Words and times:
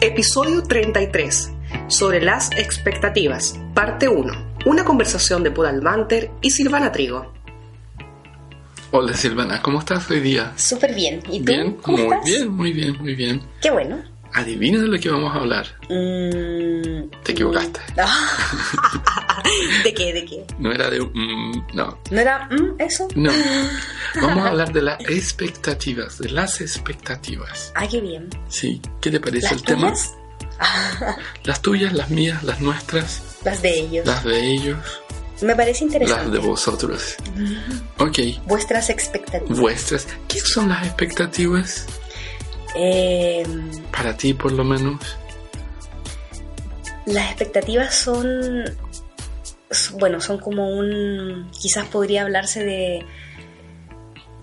Episodio 0.00 0.62
33. 0.64 1.52
Sobre 1.86 2.20
las 2.20 2.50
expectativas. 2.52 3.56
Parte 3.74 4.08
1. 4.08 4.54
Una 4.66 4.84
conversación 4.84 5.44
de 5.44 5.52
Podal 5.52 5.82
Manter 5.82 6.30
y 6.42 6.50
Silvana 6.50 6.90
Trigo. 6.90 7.32
Hola 8.90 9.14
Silvana, 9.14 9.62
¿cómo 9.62 9.78
estás 9.78 10.10
hoy 10.10 10.18
día? 10.18 10.52
Súper 10.56 10.94
bien. 10.96 11.22
¿Y 11.30 11.38
tú? 11.38 11.52
Bien, 11.52 11.74
¿Cómo 11.76 11.96
muy 11.98 12.06
estás? 12.06 12.24
bien, 12.24 12.50
muy 12.50 12.72
bien, 12.72 12.96
muy 13.00 13.14
bien. 13.14 13.40
Qué 13.62 13.70
bueno. 13.70 14.02
Adivina 14.32 14.80
de 14.80 14.88
lo 14.88 14.98
que 14.98 15.08
vamos 15.10 15.32
a 15.32 15.38
hablar. 15.38 15.66
Mm, 15.88 17.08
Te 17.22 17.32
equivocaste. 17.32 17.78
¿De 19.84 19.94
qué? 19.94 20.12
¿De 20.12 20.24
qué? 20.24 20.44
No 20.58 20.72
era 20.72 20.90
de... 20.90 21.00
mm, 21.00 21.66
no, 21.74 21.98
¿No 22.10 22.20
era 22.20 22.46
mm, 22.50 22.74
eso? 22.80 23.08
no. 23.14 23.30
Vamos 24.20 24.44
a 24.44 24.48
hablar 24.48 24.72
de 24.72 24.82
las 24.82 25.00
expectativas, 25.08 26.18
de 26.18 26.30
las 26.30 26.60
expectativas. 26.60 27.72
Ah, 27.74 27.86
qué 27.88 28.00
bien. 28.00 28.28
Sí, 28.48 28.80
¿qué 29.00 29.10
te 29.10 29.20
parece 29.20 29.44
¿Las 29.46 29.52
el 29.52 29.62
tema? 29.62 29.88
tuyas? 29.92 30.14
Las 31.44 31.62
tuyas, 31.62 31.92
las 31.94 32.10
mías, 32.10 32.42
las 32.42 32.60
nuestras, 32.60 33.22
Las 33.44 33.62
de 33.62 33.78
ellos. 33.80 34.06
las 34.06 34.22
de 34.24 34.40
ellos, 34.52 34.76
Me 35.40 35.56
parece 35.56 35.84
las 35.86 35.94
interesante. 35.94 36.30
de 36.30 36.38
vosotros. 36.38 37.16
Ok, 37.98 38.18
Vuestras 38.46 38.90
expectativas. 38.90 39.58
vuestras. 39.58 40.06
¿Qué 40.28 40.38
son 40.40 40.68
las 40.68 40.86
expectativas? 40.86 41.86
Eh, 42.76 43.42
Para 43.90 44.14
ti, 44.16 44.34
por 44.34 44.52
lo 44.52 44.64
menos. 44.64 45.00
las 47.06 47.26
expectativas 47.30 47.94
son, 47.94 48.64
bueno, 49.98 50.20
son 50.20 50.38
como 50.38 50.68
un, 50.70 51.48
quizás 51.52 51.86
podría 51.86 52.22
hablarse 52.22 52.64
de 52.64 53.04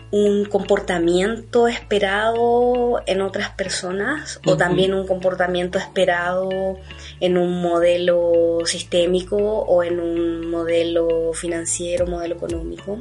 un 0.10 0.46
comportamiento 0.46 1.68
esperado 1.68 3.02
en 3.08 3.22
otras 3.22 3.50
personas 3.50 4.40
o 4.46 4.56
también 4.56 4.94
un 4.94 5.06
comportamiento 5.06 5.78
esperado 5.78 6.78
en 7.20 7.38
un 7.38 7.62
modelo 7.62 8.60
sistémico 8.66 9.36
o 9.36 9.84
en 9.84 10.00
un 10.00 10.50
modelo 10.50 11.34
financiero, 11.34 12.08
modelo 12.08 12.36
económico. 12.36 12.98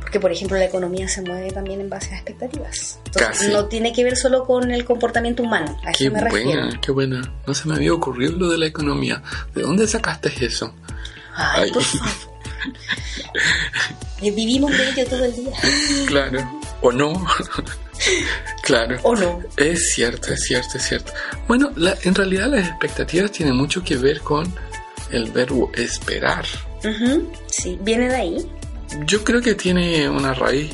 Porque, 0.00 0.20
por 0.20 0.30
ejemplo, 0.30 0.56
la 0.56 0.66
economía 0.66 1.08
se 1.08 1.20
mueve 1.20 1.50
también 1.50 1.80
en 1.80 1.90
base 1.90 2.14
a 2.14 2.18
expectativas. 2.18 3.00
Entonces, 3.06 3.26
Casi. 3.40 3.48
no 3.52 3.66
tiene 3.66 3.92
que 3.92 4.04
ver 4.04 4.16
solo 4.16 4.44
con 4.44 4.70
el 4.70 4.84
comportamiento 4.84 5.42
humano. 5.42 5.76
A 5.84 5.90
Qué 5.90 6.04
eso 6.04 6.12
me 6.14 6.20
refiero. 6.20 6.46
buena, 6.60 6.80
qué 6.80 6.92
buena. 6.92 7.34
No 7.44 7.54
se 7.54 7.68
me 7.68 7.74
había 7.74 7.92
ocurrido 7.92 8.38
lo 8.38 8.48
de 8.50 8.58
la 8.58 8.66
economía. 8.66 9.20
¿De 9.52 9.62
dónde 9.62 9.88
sacaste 9.88 10.30
eso? 10.46 10.72
Ay, 11.36 11.62
Ay. 11.64 11.70
por 11.72 11.82
favor. 11.84 12.08
Eh, 14.22 14.30
Vivimos 14.30 14.70
de 14.70 14.90
ello 14.90 15.06
todo 15.08 15.24
el 15.24 15.34
día. 15.36 15.52
Claro. 16.06 16.60
¿O 16.80 16.90
no? 16.92 17.26
claro. 18.62 18.98
¿O 19.02 19.14
no? 19.14 19.40
Es 19.56 19.90
cierto, 19.94 20.32
es 20.32 20.40
cierto, 20.44 20.78
es 20.78 20.82
cierto. 20.88 21.12
Bueno, 21.46 21.70
la- 21.76 21.96
en 22.02 22.14
realidad 22.14 22.48
las 22.48 22.66
expectativas 22.68 23.30
tienen 23.32 23.56
mucho 23.56 23.82
que 23.84 23.96
ver 23.96 24.20
con 24.20 24.52
el 25.10 25.30
verbo 25.30 25.70
esperar. 25.74 26.44
Ujú, 26.84 27.32
Sí, 27.50 27.78
viene 27.82 28.08
de 28.08 28.16
ahí. 28.16 28.50
Yo 29.06 29.22
creo 29.24 29.40
que 29.42 29.54
tiene 29.54 30.08
una 30.08 30.32
raíz 30.34 30.70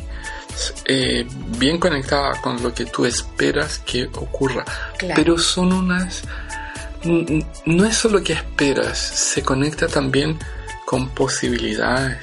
eh, 0.84 1.26
bien 1.58 1.78
conectada 1.78 2.40
con 2.42 2.62
lo 2.62 2.72
que 2.74 2.84
tú 2.86 3.04
esperas 3.06 3.78
que 3.80 4.04
ocurra. 4.04 4.64
Claro. 4.98 5.14
Pero 5.16 5.38
son 5.38 5.72
unas... 5.72 6.22
No 7.04 7.84
es 7.84 7.96
solo 7.96 8.22
que 8.22 8.32
esperas, 8.34 8.98
se 8.98 9.42
conecta 9.42 9.88
también 9.88 10.38
con 10.86 11.08
posibilidades. 11.10 12.18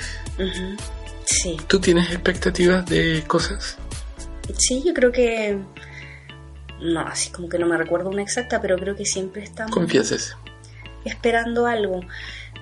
Sí, 1.25 1.57
¿Tú 1.67 1.79
tienes 1.79 2.09
expectativas 2.11 2.85
de 2.85 3.23
cosas? 3.27 3.77
sí, 4.57 4.81
yo 4.85 4.93
creo 4.93 5.11
que. 5.11 5.57
No, 6.81 7.01
así 7.01 7.29
como 7.29 7.49
que 7.49 7.59
no 7.59 7.67
me 7.67 7.77
recuerdo 7.77 8.09
una 8.09 8.21
exacta, 8.21 8.61
pero 8.61 8.77
creo 8.77 8.95
que 8.95 9.05
siempre 9.05 9.43
estamos 9.43 9.71
Confieses. 9.71 10.35
esperando 11.03 11.67
algo. 11.67 12.01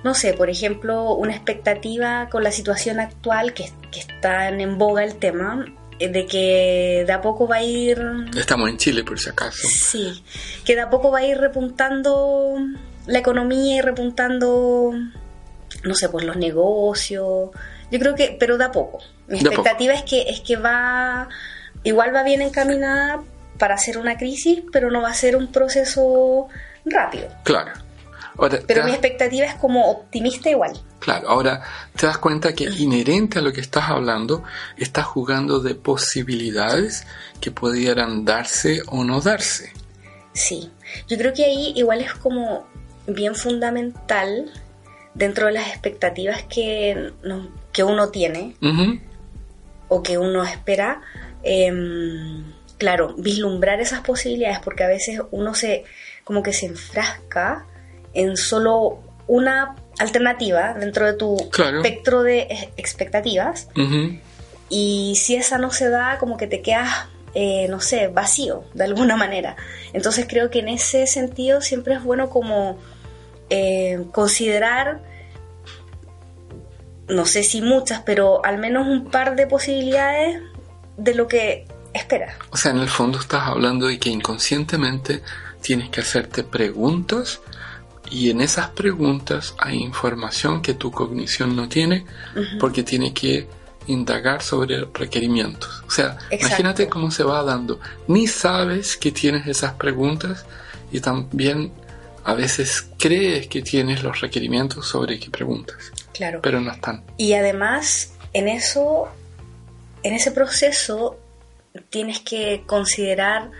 No 0.03 0.13
sé, 0.15 0.33
por 0.33 0.49
ejemplo, 0.49 1.13
una 1.13 1.33
expectativa 1.35 2.29
con 2.29 2.43
la 2.43 2.51
situación 2.51 2.99
actual, 2.99 3.53
que, 3.53 3.71
que 3.91 3.99
está 3.99 4.49
en 4.49 4.77
boga 4.77 5.03
el 5.03 5.15
tema, 5.15 5.65
de 5.99 6.25
que 6.25 7.03
de 7.05 7.13
a 7.13 7.21
poco 7.21 7.47
va 7.47 7.57
a 7.57 7.63
ir 7.63 7.99
Estamos 8.37 8.69
en 8.69 8.77
Chile 8.77 9.03
por 9.03 9.19
si 9.19 9.29
acaso. 9.29 9.67
Sí, 9.67 10.23
que 10.65 10.75
de 10.75 10.81
a 10.81 10.89
poco 10.89 11.11
va 11.11 11.19
a 11.19 11.25
ir 11.25 11.37
repuntando 11.37 12.55
la 13.05 13.19
economía 13.19 13.77
y 13.77 13.81
repuntando, 13.81 14.93
no 15.83 15.95
sé, 15.95 16.09
pues 16.09 16.25
los 16.25 16.35
negocios. 16.37 17.49
Yo 17.89 17.99
creo 17.99 18.15
que, 18.15 18.35
pero 18.39 18.57
de 18.57 18.65
a 18.65 18.71
poco. 18.71 18.99
Mi 19.27 19.39
De 19.39 19.47
a 19.47 19.51
poco. 19.51 19.61
expectativa 19.61 19.93
es 19.93 20.03
que 20.03 20.21
es 20.29 20.41
que 20.41 20.55
va, 20.57 21.29
igual 21.83 22.13
va 22.13 22.23
bien 22.23 22.41
encaminada 22.41 23.21
para 23.57 23.75
hacer 23.75 23.97
una 23.97 24.17
crisis, 24.17 24.61
pero 24.71 24.91
no 24.91 25.01
va 25.01 25.09
a 25.09 25.13
ser 25.13 25.35
un 25.35 25.51
proceso 25.51 26.47
rápido. 26.85 27.27
Claro. 27.43 27.71
Ahora, 28.37 28.59
Pero 28.67 28.83
mi 28.83 28.91
das- 28.91 28.99
expectativa 28.99 29.45
es 29.45 29.55
como 29.55 29.89
optimista 29.89 30.49
igual. 30.49 30.79
claro, 30.99 31.27
ahora 31.29 31.63
te 31.95 32.05
das 32.05 32.17
cuenta 32.19 32.53
que 32.53 32.65
inherente 32.65 33.39
a 33.39 33.41
lo 33.41 33.51
que 33.51 33.61
estás 33.61 33.89
hablando, 33.89 34.43
estás 34.77 35.05
jugando 35.05 35.59
de 35.59 35.73
posibilidades 35.75 37.05
que 37.41 37.51
pudieran 37.51 38.25
darse 38.25 38.81
o 38.87 39.03
no 39.03 39.21
darse. 39.21 39.73
Sí, 40.33 40.69
yo 41.07 41.17
creo 41.17 41.33
que 41.33 41.45
ahí 41.45 41.73
igual 41.75 42.01
es 42.01 42.13
como 42.13 42.67
bien 43.07 43.33
fundamental 43.35 44.51
dentro 45.15 45.47
de 45.47 45.53
las 45.53 45.67
expectativas 45.69 46.43
que, 46.43 47.11
no- 47.23 47.49
que 47.73 47.83
uno 47.83 48.09
tiene 48.09 48.55
o 49.89 50.03
que 50.03 50.17
uno 50.19 50.43
espera, 50.43 51.01
em, 51.43 52.43
claro, 52.77 53.15
vislumbrar 53.17 53.79
esas 53.79 54.01
posibilidades, 54.01 54.59
porque 54.59 54.83
a 54.83 54.87
veces 54.87 55.21
uno 55.31 55.55
se, 55.55 55.85
como 56.23 56.43
que 56.43 56.53
se 56.53 56.65
enfrasca 56.67 57.65
en 58.17 58.35
solo 58.37 58.99
una 59.27 59.75
alternativa 59.99 60.73
dentro 60.73 61.05
de 61.05 61.13
tu 61.13 61.37
Claro. 61.51 61.77
espectro 61.81 62.23
de 62.23 62.69
expectativas, 62.77 63.69
y 64.69 65.15
si 65.15 65.35
esa 65.35 65.57
no 65.57 65.71
se 65.71 65.89
da, 65.89 66.17
como 66.19 66.35
que 66.37 66.47
te 66.47 66.61
quedas, 66.61 66.89
eh, 67.33 67.67
no 67.69 67.79
sé, 67.79 68.07
vacío 68.07 68.63
de 68.73 68.83
alguna 68.83 69.15
manera. 69.25 69.55
Entonces 69.93 70.25
creo 70.27 70.49
que 70.49 70.59
en 70.59 70.67
ese 70.69 71.07
sentido 71.07 71.61
siempre 71.61 71.93
es 71.95 72.03
bueno 72.03 72.29
como 72.29 72.77
eh, 73.49 74.03
considerar, 74.11 75.01
no 77.07 77.25
sé 77.25 77.43
si 77.43 77.61
muchas, 77.61 78.01
pero 78.01 78.43
al 78.45 78.57
menos 78.57 78.87
un 78.87 79.09
par 79.09 79.35
de 79.35 79.47
posibilidades 79.47 80.41
de 80.97 81.13
lo 81.15 81.27
que 81.27 81.65
esperas. 81.93 82.35
O 82.51 82.57
sea, 82.57 82.71
en 82.71 82.79
el 82.79 82.89
fondo 82.89 83.19
estás 83.19 83.43
hablando 83.47 83.87
de 83.87 83.97
que 83.99 84.09
inconscientemente 84.09 85.21
tienes 85.61 85.89
que 85.89 86.01
hacerte 86.01 86.43
preguntas 86.43 87.39
y 88.11 88.29
en 88.29 88.41
esas 88.41 88.69
preguntas 88.69 89.55
hay 89.57 89.77
información 89.77 90.61
que 90.61 90.73
tu 90.73 90.91
cognición 90.91 91.55
no 91.55 91.67
tiene 91.67 92.05
porque 92.59 92.83
tiene 92.83 93.13
que 93.13 93.47
indagar 93.87 94.41
sobre 94.41 94.85
requerimientos. 94.93 95.83
O 95.87 95.91
sea, 95.91 96.17
Exacto. 96.29 96.35
imagínate 96.47 96.87
cómo 96.89 97.09
se 97.11 97.23
va 97.23 97.43
dando. 97.43 97.79
Ni 98.07 98.27
sabes 98.27 98.97
que 98.97 99.11
tienes 99.11 99.47
esas 99.47 99.73
preguntas 99.73 100.45
y 100.91 100.99
también 100.99 101.71
a 102.25 102.33
veces 102.33 102.87
crees 102.99 103.47
que 103.47 103.61
tienes 103.61 104.03
los 104.03 104.19
requerimientos 104.19 104.87
sobre 104.87 105.17
qué 105.19 105.29
preguntas, 105.29 105.93
Claro. 106.13 106.41
pero 106.43 106.59
no 106.59 106.71
están. 106.71 107.03
Y 107.17 107.33
además, 107.33 108.11
en 108.33 108.49
eso, 108.49 109.07
en 110.03 110.13
ese 110.13 110.31
proceso, 110.31 111.17
tienes 111.89 112.19
que 112.19 112.63
considerar 112.65 113.51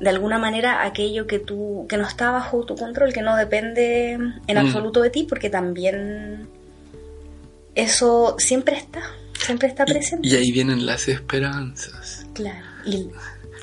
de 0.00 0.10
alguna 0.10 0.38
manera 0.38 0.84
aquello 0.84 1.26
que 1.26 1.38
tú, 1.38 1.86
que 1.88 1.96
no 1.96 2.06
está 2.06 2.30
bajo 2.30 2.64
tu 2.64 2.76
control, 2.76 3.12
que 3.12 3.22
no 3.22 3.36
depende 3.36 4.12
en 4.12 4.34
Mm. 4.46 4.58
absoluto 4.58 5.00
de 5.02 5.10
ti, 5.10 5.24
porque 5.28 5.50
también 5.50 6.48
eso 7.74 8.36
siempre 8.38 8.76
está, 8.76 9.02
siempre 9.38 9.68
está 9.68 9.84
presente. 9.84 10.26
Y 10.28 10.34
ahí 10.34 10.52
vienen 10.52 10.86
las 10.86 11.08
esperanzas. 11.08 12.26
Claro. 12.34 12.64
Y, 12.84 13.10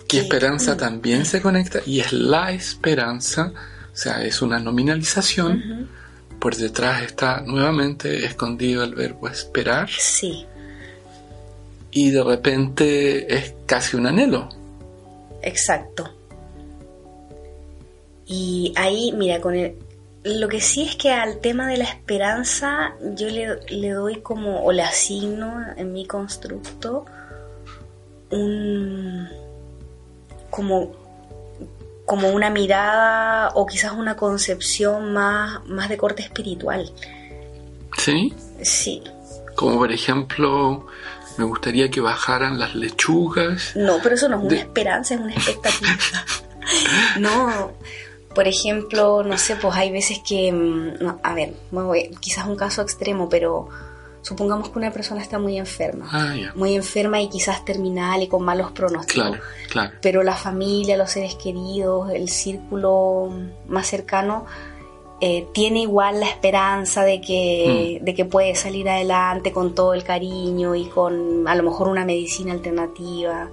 que 0.07 0.19
esperanza 0.19 0.75
Mm. 0.75 0.77
también 0.77 1.25
se 1.25 1.41
conecta 1.41 1.79
y 1.85 1.99
es 1.99 2.13
la 2.13 2.51
esperanza, 2.51 3.51
o 3.93 3.95
sea, 3.97 4.23
es 4.23 4.41
una 4.41 4.59
nominalización. 4.59 5.89
Por 6.39 6.55
detrás 6.55 7.01
está 7.01 7.41
nuevamente 7.41 8.23
escondido 8.25 8.83
el 8.83 8.93
verbo 8.93 9.27
esperar 9.29 9.89
sí, 9.89 10.45
y 11.91 12.11
de 12.11 12.23
repente 12.23 13.33
es 13.35 13.53
casi 13.65 13.95
un 13.97 14.05
anhelo. 14.07 14.49
exacto. 15.41 16.11
Y 18.25 18.73
ahí, 18.75 19.11
mira, 19.11 19.39
con 19.39 19.55
el, 19.55 19.77
lo 20.23 20.47
que 20.47 20.59
sí 20.59 20.83
es 20.83 20.95
que 20.95 21.11
al 21.11 21.39
tema 21.39 21.67
de 21.67 21.77
la 21.77 21.83
esperanza 21.83 22.95
yo 23.15 23.27
le, 23.27 23.59
le 23.69 23.89
doy 23.91 24.21
como, 24.21 24.63
o 24.63 24.71
le 24.71 24.81
asigno 24.81 25.63
en 25.77 25.93
mi 25.93 26.05
constructo 26.07 27.05
un 28.31 29.29
como 30.49 30.93
como 32.05 32.29
una 32.29 32.49
mirada 32.49 33.49
o 33.55 33.65
quizás 33.65 33.93
una 33.93 34.15
concepción 34.15 35.13
más, 35.13 35.65
más 35.65 35.89
de 35.89 35.97
corte 35.97 36.21
espiritual. 36.21 36.91
¿Sí? 37.97 38.33
Sí. 38.61 39.03
Como 39.55 39.77
por 39.77 39.91
ejemplo, 39.91 40.85
me 41.37 41.45
gustaría 41.45 41.89
que 41.89 42.01
bajaran 42.01 42.59
las 42.59 42.75
lechugas. 42.75 43.75
No, 43.75 43.97
pero 44.03 44.15
eso 44.15 44.29
no 44.29 44.37
es 44.37 44.43
una 44.43 44.59
esperanza, 44.59 45.15
es 45.15 45.21
una 45.21 45.33
expectativa. 45.33 45.97
no, 47.19 47.73
por 48.35 48.47
ejemplo, 48.47 49.23
no 49.23 49.37
sé, 49.37 49.55
pues 49.55 49.75
hay 49.75 49.91
veces 49.91 50.19
que, 50.19 50.51
mm, 50.51 51.17
a 51.23 51.33
ver, 51.33 51.53
quizás 52.19 52.45
un 52.45 52.55
caso 52.55 52.81
extremo, 52.81 53.27
pero 53.29 53.69
supongamos 54.21 54.69
que 54.69 54.77
una 54.77 54.91
persona 54.91 55.21
está 55.21 55.39
muy 55.39 55.57
enferma, 55.57 56.07
ah, 56.11 56.35
muy 56.55 56.75
enferma 56.75 57.21
y 57.21 57.29
quizás 57.29 57.63
terminal 57.63 58.21
y 58.21 58.27
con 58.27 58.43
malos 58.43 58.71
pronósticos. 58.71 59.29
Claro, 59.29 59.43
claro. 59.69 59.93
Pero 60.01 60.21
la 60.23 60.35
familia, 60.35 60.97
los 60.97 61.11
seres 61.11 61.35
queridos, 61.35 62.11
el 62.11 62.29
círculo 62.29 63.31
más 63.67 63.87
cercano 63.87 64.45
eh, 65.21 65.47
tiene 65.53 65.81
igual 65.81 66.19
la 66.19 66.27
esperanza 66.27 67.03
de 67.03 67.21
que, 67.21 67.99
mm. 68.01 68.03
de 68.03 68.13
que 68.13 68.25
puede 68.25 68.53
salir 68.55 68.89
adelante 68.89 69.53
con 69.53 69.73
todo 69.73 69.93
el 69.93 70.03
cariño 70.03 70.75
y 70.75 70.85
con 70.85 71.47
a 71.47 71.55
lo 71.55 71.63
mejor 71.63 71.87
una 71.87 72.03
medicina 72.03 72.51
alternativa. 72.51 73.49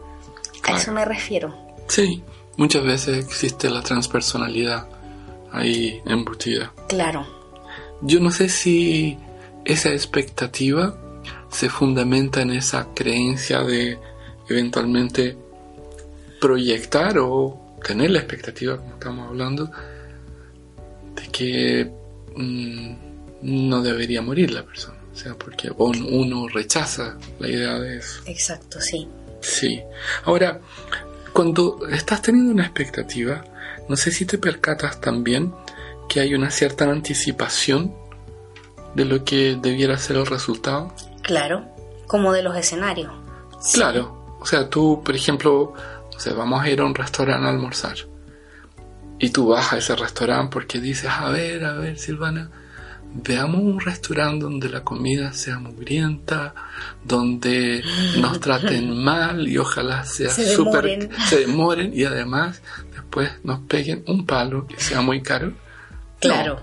A 0.64 0.76
eso 0.76 0.93
me 0.93 1.05
refiero. 1.05 1.55
Sí, 1.87 2.23
muchas 2.56 2.84
veces 2.84 3.25
existe 3.25 3.70
la 3.70 3.82
transpersonalidad 3.82 4.88
ahí 5.52 6.00
embutida. 6.06 6.72
Claro. 6.88 7.26
Yo 8.00 8.20
no 8.20 8.31
sé 8.31 8.49
si 8.49 9.16
esa 9.64 9.90
expectativa 9.90 10.96
se 11.50 11.69
fundamenta 11.69 12.43
en 12.43 12.50
esa 12.50 12.88
creencia 12.94 13.60
de 13.62 13.99
eventualmente 14.49 15.37
proyectar 16.40 17.19
o 17.19 17.78
tener 17.84 18.10
la 18.10 18.19
expectativa, 18.19 18.76
como 18.76 18.94
estamos 18.94 19.28
hablando, 19.28 19.70
de 21.14 21.28
que 21.31 21.90
mm, 22.34 22.94
no 23.43 23.82
debería 23.82 24.22
morir 24.22 24.52
la 24.52 24.64
persona. 24.64 24.98
O 25.12 25.16
sea, 25.16 25.34
porque 25.34 25.70
uno 25.76 26.48
rechaza 26.48 27.19
la 27.38 27.48
idea 27.48 27.78
de 27.78 27.98
eso. 27.98 28.22
Exacto, 28.26 28.81
sí. 28.81 29.06
Sí. 29.40 29.81
Ahora, 30.25 30.60
cuando 31.32 31.87
estás 31.90 32.23
teniendo 32.23 32.52
una 32.52 32.64
expectativa, 32.64 33.44
no 33.88 33.96
sé 33.96 34.11
si 34.11 34.26
te 34.26 34.38
percatas 34.38 35.00
también 35.00 35.52
que 36.08 36.20
hay 36.20 36.34
una 36.34 36.50
cierta 36.50 36.84
anticipación 36.84 37.94
de 38.94 39.05
lo 39.05 39.25
que 39.25 39.58
debiera 39.61 39.96
ser 39.99 40.17
el 40.17 40.26
resultado? 40.26 40.94
Claro, 41.23 41.64
como 42.06 42.32
de 42.32 42.43
los 42.43 42.56
escenarios. 42.56 43.12
Claro, 43.73 44.37
o 44.40 44.46
sea, 44.46 44.69
tú, 44.69 45.02
por 45.05 45.14
ejemplo, 45.14 45.73
o 45.73 46.34
vamos 46.37 46.62
a 46.62 46.69
ir 46.69 46.81
a 46.81 46.84
un 46.84 46.94
restaurante 46.94 47.46
a 47.46 47.50
almorzar. 47.50 47.96
Y 49.19 49.31
tú 49.31 49.49
vas 49.49 49.73
a 49.73 49.79
ese 49.79 49.94
restaurante 49.94 50.52
porque 50.52 50.81
dices, 50.81 51.11
a 51.11 51.31
ver, 51.31 51.64
a 51.64 51.75
ver, 51.75 51.99
Silvana, 51.99 52.50
veamos 53.14 53.61
un 53.62 53.81
restaurante 53.81 54.44
donde 54.44 54.69
la 54.69 54.82
comida 54.82 55.32
sea 55.32 55.59
mugrienta, 55.59 56.55
donde 57.05 57.82
nos 58.19 58.41
traten 58.41 58.97
mal 59.05 59.49
y 59.49 59.59
ojalá 59.59 60.05
sea 60.05 60.31
súper... 60.31 61.11
Se 61.29 61.41
demoren 61.41 61.93
y 61.94 62.05
además 62.05 62.62
después 62.94 63.31
nos 63.44 63.61
peguen 63.61 64.05
un 64.06 64.26
palo 64.26 64.67
que 64.67 64.79
sea 64.81 65.00
muy 65.00 65.23
caro. 65.23 65.53
Claro. 66.20 66.61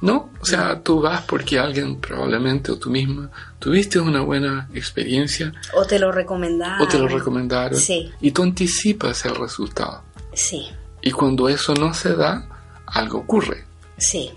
¿No? 0.00 0.30
O 0.40 0.44
sea, 0.44 0.82
tú 0.82 1.00
vas 1.00 1.22
porque 1.22 1.60
alguien 1.60 2.00
probablemente 2.00 2.72
o 2.72 2.76
tú 2.76 2.90
misma 2.90 3.30
tuviste 3.60 4.00
una 4.00 4.20
buena 4.20 4.68
experiencia. 4.74 5.52
O 5.74 5.84
te 5.84 5.98
lo 5.98 6.10
recomendaron. 6.10 6.82
O 6.82 6.88
te 6.88 6.98
lo 6.98 7.06
recomendaron. 7.06 7.78
Sí. 7.78 8.10
Y 8.20 8.32
tú 8.32 8.42
anticipas 8.42 9.24
el 9.24 9.36
resultado. 9.36 10.02
Sí. 10.34 10.66
Y 11.02 11.12
cuando 11.12 11.48
eso 11.48 11.74
no 11.74 11.94
se 11.94 12.16
da, 12.16 12.48
algo 12.86 13.18
ocurre. 13.18 13.64
Sí, 13.96 14.32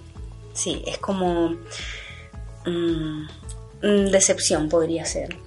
sí, 0.56 0.82
es 0.88 0.98
como 0.98 1.56
mm, 2.66 3.28
decepción 4.12 4.68
podría 4.68 5.06
ser. 5.06 5.38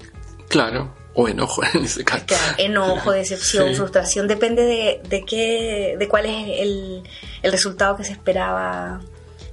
Claro, 0.48 0.94
o 1.14 1.28
enojo 1.28 1.62
en 1.74 1.84
ese 1.84 2.04
caso. 2.04 2.24
enojo, 2.58 3.10
decepción, 3.12 3.74
frustración, 3.74 4.28
depende 4.28 4.62
de, 4.62 5.00
de, 5.08 5.24
qué, 5.24 5.96
de 5.98 6.08
cuál 6.08 6.26
es 6.26 6.60
el, 6.60 7.02
el 7.42 7.52
resultado 7.52 7.96
que 7.96 8.04
se 8.04 8.12
esperaba 8.12 9.00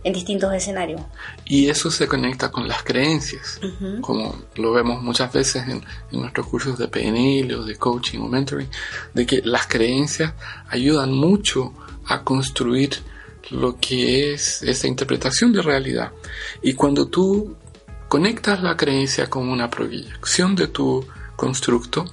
en 0.06 0.14
distintos 0.14 0.54
escenarios. 0.54 1.02
Y 1.46 1.68
eso 1.68 1.90
se 1.90 2.08
conecta 2.08 2.52
con 2.52 2.68
las 2.68 2.84
creencias, 2.84 3.60
como 4.02 4.36
lo 4.56 4.72
vemos 4.72 5.02
muchas 5.02 5.34
veces 5.34 5.68
en, 5.68 5.84
nuestros 6.12 6.46
cursos 6.46 6.78
de 6.78 6.88
PNL 6.88 7.52
o 7.56 7.64
de 7.64 7.76
coaching 7.76 8.20
o 8.20 8.28
mentoring, 8.28 8.70
de 9.16 9.26
que 9.26 9.42
las 9.44 9.66
creencias 9.66 10.34
ayudan 10.70 11.12
mucho 11.12 11.74
a 12.06 12.24
construir 12.24 13.00
lo 13.52 13.78
que 13.78 14.34
es 14.34 14.62
esa 14.64 14.88
interpretación 14.88 15.54
de 15.54 15.62
realidad. 15.62 16.12
Y 16.62 16.74
cuando 16.74 17.08
tú 17.08 17.56
conectas 18.08 18.62
la 18.62 18.78
creencia 18.78 19.30
con 19.30 19.50
una 19.50 19.70
proyección 19.70 20.56
de 20.56 20.68
tu 20.68 21.06
constructo, 21.36 22.06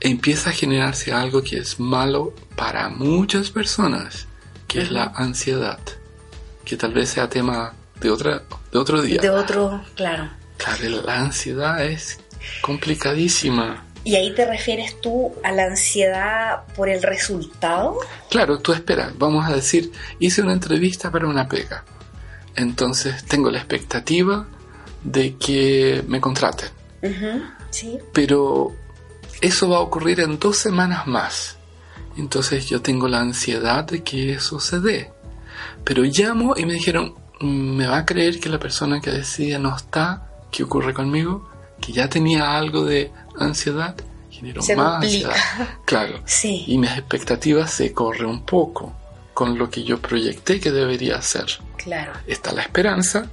empieza 0.00 0.50
a 0.50 0.52
generarse 0.52 1.12
algo 1.12 1.42
que 1.42 1.58
es 1.58 1.80
malo 1.80 2.34
para 2.56 2.88
muchas 2.88 3.50
personas, 3.50 4.26
que 4.68 4.82
es 4.82 4.90
la 4.90 5.12
ansiedad 5.14 5.78
que 6.64 6.76
tal 6.76 6.92
vez 6.92 7.10
sea 7.10 7.28
tema 7.28 7.74
de, 8.00 8.10
otra, 8.10 8.42
de 8.72 8.78
otro 8.78 9.02
día. 9.02 9.20
De 9.20 9.30
otro, 9.30 9.82
claro. 9.94 10.30
Claro, 10.56 11.02
la 11.02 11.20
ansiedad 11.20 11.84
es 11.84 12.18
complicadísima. 12.62 13.84
¿Y 14.04 14.16
ahí 14.16 14.34
te 14.34 14.44
refieres 14.44 15.00
tú 15.00 15.32
a 15.42 15.50
la 15.50 15.64
ansiedad 15.64 16.64
por 16.76 16.90
el 16.90 17.02
resultado? 17.02 17.98
Claro, 18.28 18.58
tú 18.58 18.72
esperas, 18.72 19.16
vamos 19.16 19.48
a 19.48 19.54
decir, 19.54 19.90
hice 20.18 20.42
una 20.42 20.52
entrevista 20.52 21.10
para 21.10 21.26
una 21.26 21.48
pega. 21.48 21.84
Entonces 22.54 23.24
tengo 23.24 23.50
la 23.50 23.58
expectativa 23.58 24.46
de 25.02 25.36
que 25.36 26.04
me 26.06 26.20
contraten. 26.20 26.68
sí. 27.70 27.98
Pero 28.12 28.72
eso 29.40 29.68
va 29.68 29.78
a 29.78 29.80
ocurrir 29.80 30.20
en 30.20 30.38
dos 30.38 30.58
semanas 30.58 31.06
más. 31.06 31.56
Entonces 32.16 32.66
yo 32.66 32.80
tengo 32.82 33.08
la 33.08 33.20
ansiedad 33.20 33.84
de 33.84 34.02
que 34.02 34.34
eso 34.34 34.60
se 34.60 34.80
dé. 34.80 35.10
Pero 35.82 36.02
llamo 36.04 36.54
y 36.56 36.64
me 36.66 36.74
dijeron, 36.74 37.14
¿me 37.40 37.86
va 37.86 37.98
a 37.98 38.06
creer 38.06 38.38
que 38.38 38.48
la 38.48 38.58
persona 38.58 39.00
que 39.00 39.10
decide 39.10 39.58
no 39.58 39.74
está? 39.74 40.30
¿Qué 40.50 40.62
ocurre 40.62 40.94
conmigo? 40.94 41.50
Que 41.80 41.92
ya 41.92 42.08
tenía 42.08 42.56
algo 42.56 42.84
de 42.84 43.10
ansiedad, 43.38 43.96
generó 44.30 44.62
más 44.76 45.02
ansiedad. 45.02 45.34
Claro. 45.84 46.20
Sí. 46.24 46.64
Y 46.66 46.78
mis 46.78 46.90
expectativas 46.90 47.70
se 47.70 47.92
corren 47.92 48.26
un 48.26 48.44
poco 48.44 48.92
con 49.32 49.58
lo 49.58 49.68
que 49.70 49.82
yo 49.82 50.00
proyecté 50.00 50.60
que 50.60 50.70
debería 50.70 51.20
ser. 51.22 51.46
Claro. 51.76 52.12
Está 52.26 52.52
la 52.52 52.62
esperanza, 52.62 53.30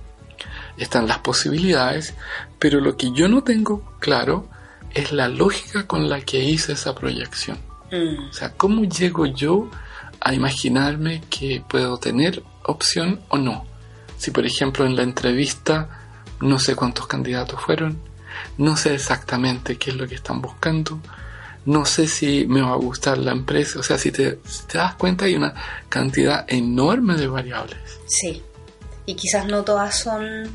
están 0.78 1.08
las 1.08 1.20
posibilidades, 1.20 2.14
pero 2.60 2.80
lo 2.80 2.98
que 2.98 3.12
yo 3.12 3.28
no 3.28 3.44
tengo 3.44 3.96
claro 4.00 4.48
es 4.94 5.12
la 5.12 5.28
lógica 5.28 5.88
con 5.88 6.10
la 6.10 6.22
que 6.22 6.40
hice 6.40 6.74
esa 6.74 6.96
proyección. 6.96 7.60
Mm. 7.92 8.30
O 8.30 8.34
sea, 8.34 8.52
¿cómo 8.54 8.84
llego 8.84 9.26
yo 9.26 9.70
a 10.22 10.34
imaginarme 10.34 11.22
que 11.30 11.64
puedo 11.68 11.98
tener 11.98 12.44
opción 12.64 13.20
o 13.30 13.38
no. 13.38 13.66
Si 14.18 14.32
por 14.32 14.46
ejemplo 14.46 14.86
en 14.86 14.96
la 14.96 15.02
entrevista 15.02 15.90
no 16.40 16.60
sé 16.60 16.76
cuántos 16.76 17.08
candidatos 17.08 17.60
fueron, 17.60 18.00
no 18.58 18.78
sé 18.78 18.94
exactamente 18.94 19.78
qué 19.78 19.92
es 19.92 19.96
lo 19.96 20.08
que 20.08 20.16
están 20.16 20.42
buscando, 20.42 21.00
no 21.66 21.86
sé 21.86 22.08
si 22.08 22.46
me 22.48 22.62
va 22.62 22.72
a 22.72 22.76
gustar 22.76 23.18
la 23.18 23.32
empresa, 23.32 23.80
o 23.80 23.84
sea, 23.84 23.98
si 23.98 24.12
te, 24.12 24.40
das 24.74 24.96
cuenta 24.96 25.26
hay 25.26 25.36
una 25.36 25.54
cantidad 25.90 26.46
enorme 26.48 27.16
de 27.16 27.28
variables. 27.28 28.00
Sí, 28.08 28.42
y 29.06 29.16
quizás 29.16 29.46
no 29.46 29.64
todas 29.64 29.98
son 29.98 30.52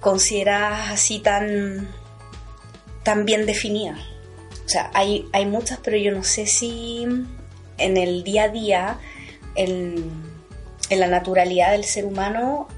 consideradas 0.00 0.90
así 0.90 1.18
tan, 1.18 1.88
tan 3.02 3.24
bien 3.24 3.46
definidas. 3.46 4.00
O 4.64 4.68
sea, 4.68 4.90
hay, 4.94 5.28
hay 5.32 5.46
muchas, 5.46 5.78
pero 5.82 5.96
yo 5.96 6.12
no 6.12 6.22
sé 6.22 6.46
si 6.46 7.04
en 7.78 7.96
el 7.96 8.22
día 8.24 8.44
a 8.44 8.48
día, 8.48 8.98
en, 9.54 10.32
la 10.90 11.06
naturalidad 11.06 11.72
del 11.72 11.84
ser 11.84 12.04
humano, 12.04 12.68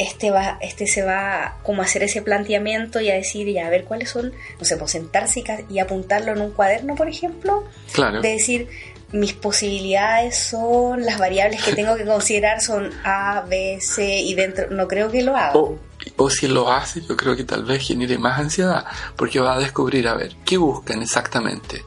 este, 0.00 0.30
va, 0.30 0.56
este 0.62 0.86
se 0.86 1.02
va 1.02 1.58
como 1.62 1.82
a 1.82 1.84
hacer 1.84 2.02
ese 2.02 2.22
planteamiento 2.22 3.00
y 3.00 3.10
a 3.10 3.14
decir, 3.14 3.46
ya, 3.52 3.66
a 3.66 3.70
ver 3.70 3.84
cuáles 3.84 4.08
son, 4.08 4.32
no 4.58 4.64
sé, 4.64 4.78
pues 4.78 4.92
sentarse 4.92 5.44
y, 5.68 5.78
apuntarlo 5.78 6.32
en 6.32 6.40
un 6.40 6.52
cuaderno, 6.52 6.94
por 6.94 7.06
ejemplo. 7.06 7.64
Claro. 7.92 8.22
De 8.22 8.30
decir, 8.30 8.68
mis 9.12 9.34
posibilidades 9.34 10.38
son, 10.38 11.04
las 11.04 11.18
variables 11.18 11.62
que 11.62 11.74
tengo 11.74 11.96
que 11.96 12.06
considerar 12.06 12.62
son 12.62 12.90
A, 13.04 13.44
B, 13.46 13.78
C 13.82 14.20
y 14.22 14.32
dentro, 14.32 14.70
no 14.70 14.88
creo 14.88 15.10
que 15.10 15.22
lo 15.22 15.36
haga. 15.36 15.52
O, 15.52 15.78
o 16.16 16.30
si 16.30 16.48
lo 16.48 16.72
hace, 16.72 17.02
yo 17.02 17.14
creo 17.14 17.36
que 17.36 17.44
tal 17.44 17.64
vez 17.64 17.86
genere 17.86 18.16
más 18.16 18.40
ansiedad, 18.40 18.86
porque 19.16 19.38
va 19.38 19.56
a 19.56 19.58
descubrir, 19.58 20.08
a 20.08 20.14
ver, 20.14 20.34
¿qué 20.46 20.56
buscan 20.56 21.02
exactamente? 21.02 21.84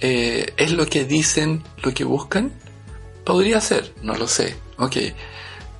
Eh, 0.00 0.52
¿es 0.56 0.70
lo 0.70 0.86
que 0.86 1.04
dicen 1.04 1.64
lo 1.82 1.92
que 1.92 2.04
buscan? 2.04 2.52
Podría 3.24 3.60
ser, 3.60 3.92
no 4.02 4.14
lo 4.14 4.28
sé. 4.28 4.54
Ok. 4.78 4.96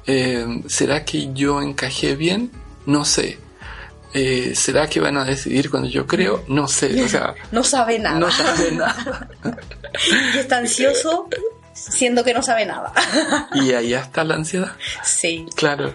Eh, 0.07 0.63
¿Será 0.69 1.05
que 1.05 1.33
yo 1.33 1.63
encajé 1.63 2.17
bien? 2.17 2.51
No 2.87 3.05
sé. 3.05 3.39
Eh, 4.15 4.53
¿Será 4.55 4.89
que 4.89 5.01
van 5.01 5.17
a 5.17 5.25
decidir 5.25 5.71
cuando 5.71 5.89
yo 5.89 6.07
creo? 6.07 6.45
No 6.49 6.69
sé. 6.69 7.03
O 7.03 7.09
sea, 7.09 7.35
no 7.53 7.65
sabe 7.65 7.99
nada. 7.99 8.19
no 8.19 8.31
sabe 8.31 8.73
nada. 8.73 9.29
y 10.35 10.39
está 10.39 10.59
ansioso 10.59 11.29
siendo 11.73 12.23
que 12.23 12.35
no 12.35 12.43
sabe 12.43 12.67
nada. 12.67 12.93
y 13.55 13.73
ahí 13.73 13.95
está 13.95 14.25
la 14.25 14.35
ansiedad. 14.35 14.73
Sí. 15.03 15.47
Claro. 15.55 15.95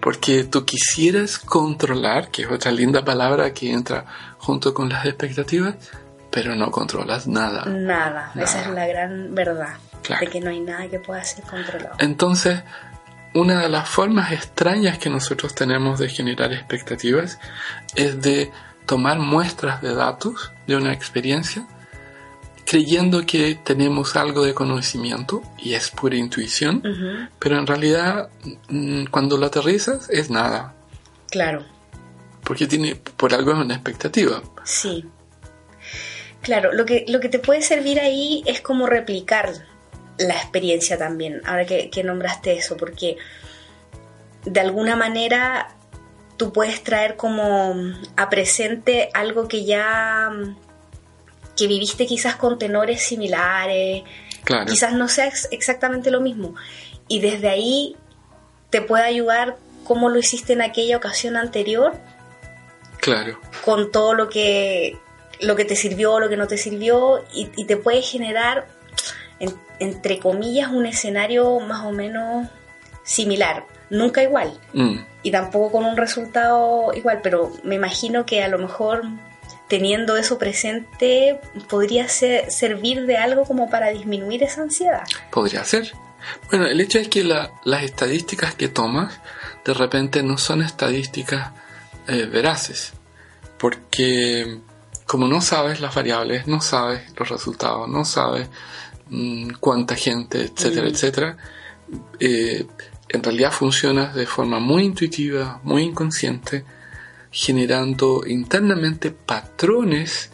Porque 0.00 0.44
tú 0.44 0.64
quisieras 0.64 1.38
controlar, 1.38 2.30
que 2.30 2.42
es 2.42 2.50
otra 2.50 2.70
linda 2.70 3.04
palabra 3.04 3.52
que 3.52 3.72
entra 3.72 4.04
junto 4.38 4.72
con 4.72 4.88
las 4.88 5.04
expectativas, 5.04 5.74
pero 6.30 6.54
no 6.54 6.70
controlas 6.70 7.26
nada. 7.26 7.64
Nada. 7.64 8.30
Esa 8.36 8.62
es 8.62 8.68
la 8.68 8.86
gran 8.86 9.34
verdad. 9.34 9.76
Claro. 10.02 10.24
De 10.24 10.30
que 10.30 10.40
no 10.40 10.50
hay 10.50 10.60
nada 10.60 10.86
que 10.88 11.00
pueda 11.00 11.22
ser 11.24 11.44
controlado. 11.44 11.96
Entonces, 11.98 12.62
una 13.34 13.60
de 13.62 13.68
las 13.68 13.88
formas 13.88 14.32
extrañas 14.32 14.98
que 14.98 15.10
nosotros 15.10 15.54
tenemos 15.54 15.98
de 15.98 16.08
generar 16.08 16.52
expectativas 16.52 17.38
es 17.94 18.20
de 18.22 18.50
tomar 18.86 19.18
muestras 19.18 19.82
de 19.82 19.94
datos 19.94 20.50
de 20.66 20.76
una 20.76 20.92
experiencia 20.92 21.66
creyendo 22.64 23.24
que 23.24 23.54
tenemos 23.64 24.14
algo 24.16 24.44
de 24.44 24.52
conocimiento 24.52 25.42
y 25.58 25.72
es 25.72 25.90
pura 25.90 26.16
intuición, 26.16 26.82
pero 27.38 27.58
en 27.58 27.66
realidad 27.66 28.28
mm, 28.68 29.06
cuando 29.06 29.38
lo 29.38 29.46
aterrizas 29.46 30.08
es 30.10 30.28
nada, 30.30 30.74
Claro. 31.30 31.64
porque 32.44 32.66
tiene 32.66 32.94
por 32.94 33.32
algo 33.32 33.52
es 33.52 33.58
una 33.58 33.74
expectativa. 33.74 34.42
Sí. 34.64 35.04
Claro, 36.42 36.72
lo 36.72 36.84
que, 36.84 37.04
lo 37.08 37.20
que 37.20 37.28
te 37.30 37.38
puede 37.38 37.62
servir 37.62 38.00
ahí 38.00 38.42
es 38.46 38.60
como 38.60 38.86
replicar 38.86 39.50
la 40.18 40.34
experiencia 40.34 40.98
también, 40.98 41.40
ahora 41.44 41.64
que, 41.64 41.90
que 41.90 42.02
nombraste 42.04 42.52
eso, 42.52 42.76
porque 42.76 43.16
de 44.44 44.60
alguna 44.60 44.96
manera 44.96 45.74
tú 46.36 46.52
puedes 46.52 46.82
traer 46.84 47.16
como 47.16 47.74
a 48.16 48.30
presente 48.30 49.10
algo 49.14 49.48
que 49.48 49.64
ya 49.64 50.30
que 51.56 51.66
viviste 51.66 52.06
quizás 52.06 52.36
con 52.36 52.58
tenores 52.58 53.02
similares, 53.02 54.02
Claro. 54.44 54.66
quizás 54.66 54.92
no 54.94 55.08
sea 55.08 55.26
ex- 55.26 55.48
exactamente 55.50 56.10
lo 56.10 56.20
mismo, 56.20 56.54
y 57.08 57.20
desde 57.20 57.48
ahí 57.48 57.96
te 58.70 58.80
puede 58.82 59.04
ayudar 59.04 59.56
cómo 59.84 60.08
lo 60.08 60.18
hiciste 60.18 60.52
en 60.52 60.62
aquella 60.62 60.96
ocasión 60.96 61.36
anterior 61.36 61.92
Claro. 63.00 63.38
con 63.64 63.90
todo 63.92 64.14
lo 64.14 64.28
que 64.28 64.96
lo 65.40 65.54
que 65.54 65.64
te 65.64 65.76
sirvió, 65.76 66.18
lo 66.18 66.28
que 66.28 66.36
no 66.36 66.48
te 66.48 66.58
sirvió 66.58 67.24
y, 67.32 67.48
y 67.56 67.64
te 67.66 67.76
puede 67.76 68.02
generar 68.02 68.66
en- 69.40 69.54
entre 69.78 70.18
comillas 70.18 70.70
un 70.70 70.86
escenario 70.86 71.60
más 71.60 71.84
o 71.86 71.92
menos 71.92 72.48
similar, 73.04 73.64
nunca 73.90 74.22
igual 74.22 74.58
Mm, 74.74 74.98
y 75.22 75.30
tampoco 75.30 75.72
con 75.72 75.84
un 75.84 75.96
resultado 75.96 76.92
igual, 76.94 77.20
pero 77.22 77.52
me 77.64 77.74
imagino 77.76 78.26
que 78.26 78.42
a 78.42 78.48
lo 78.48 78.58
mejor 78.58 79.02
teniendo 79.68 80.16
eso 80.16 80.38
presente 80.38 81.40
podría 81.68 82.08
ser- 82.08 82.50
servir 82.50 83.06
de 83.06 83.16
algo 83.18 83.44
como 83.44 83.68
para 83.70 83.88
disminuir 83.88 84.42
esa 84.42 84.62
ansiedad. 84.62 85.02
Podría 85.30 85.64
ser. 85.64 85.92
Bueno, 86.50 86.66
el 86.66 86.80
hecho 86.80 86.98
es 86.98 87.08
que 87.08 87.22
la- 87.24 87.52
las 87.64 87.82
estadísticas 87.82 88.54
que 88.54 88.68
tomas 88.68 89.20
de 89.64 89.74
repente 89.74 90.22
no 90.22 90.36
son 90.38 90.62
estadísticas 90.62 91.52
eh, 92.08 92.24
veraces, 92.24 92.92
porque 93.58 94.60
como 95.06 95.26
no 95.26 95.40
sabes 95.40 95.80
las 95.80 95.94
variables, 95.94 96.46
no 96.46 96.60
sabes 96.60 97.02
los 97.18 97.28
resultados, 97.28 97.88
no 97.88 98.04
sabes 98.04 98.48
cuánta 99.60 99.94
gente, 99.94 100.42
etcétera, 100.42 100.86
Mm. 100.86 100.90
etcétera, 100.90 101.36
eh, 102.20 102.66
en 103.08 103.22
realidad 103.22 103.52
funcionas 103.52 104.14
de 104.14 104.26
forma 104.26 104.60
muy 104.60 104.84
intuitiva, 104.84 105.60
muy 105.64 105.82
inconsciente, 105.82 106.64
generando 107.30 108.22
internamente 108.26 109.10
patrones 109.10 110.30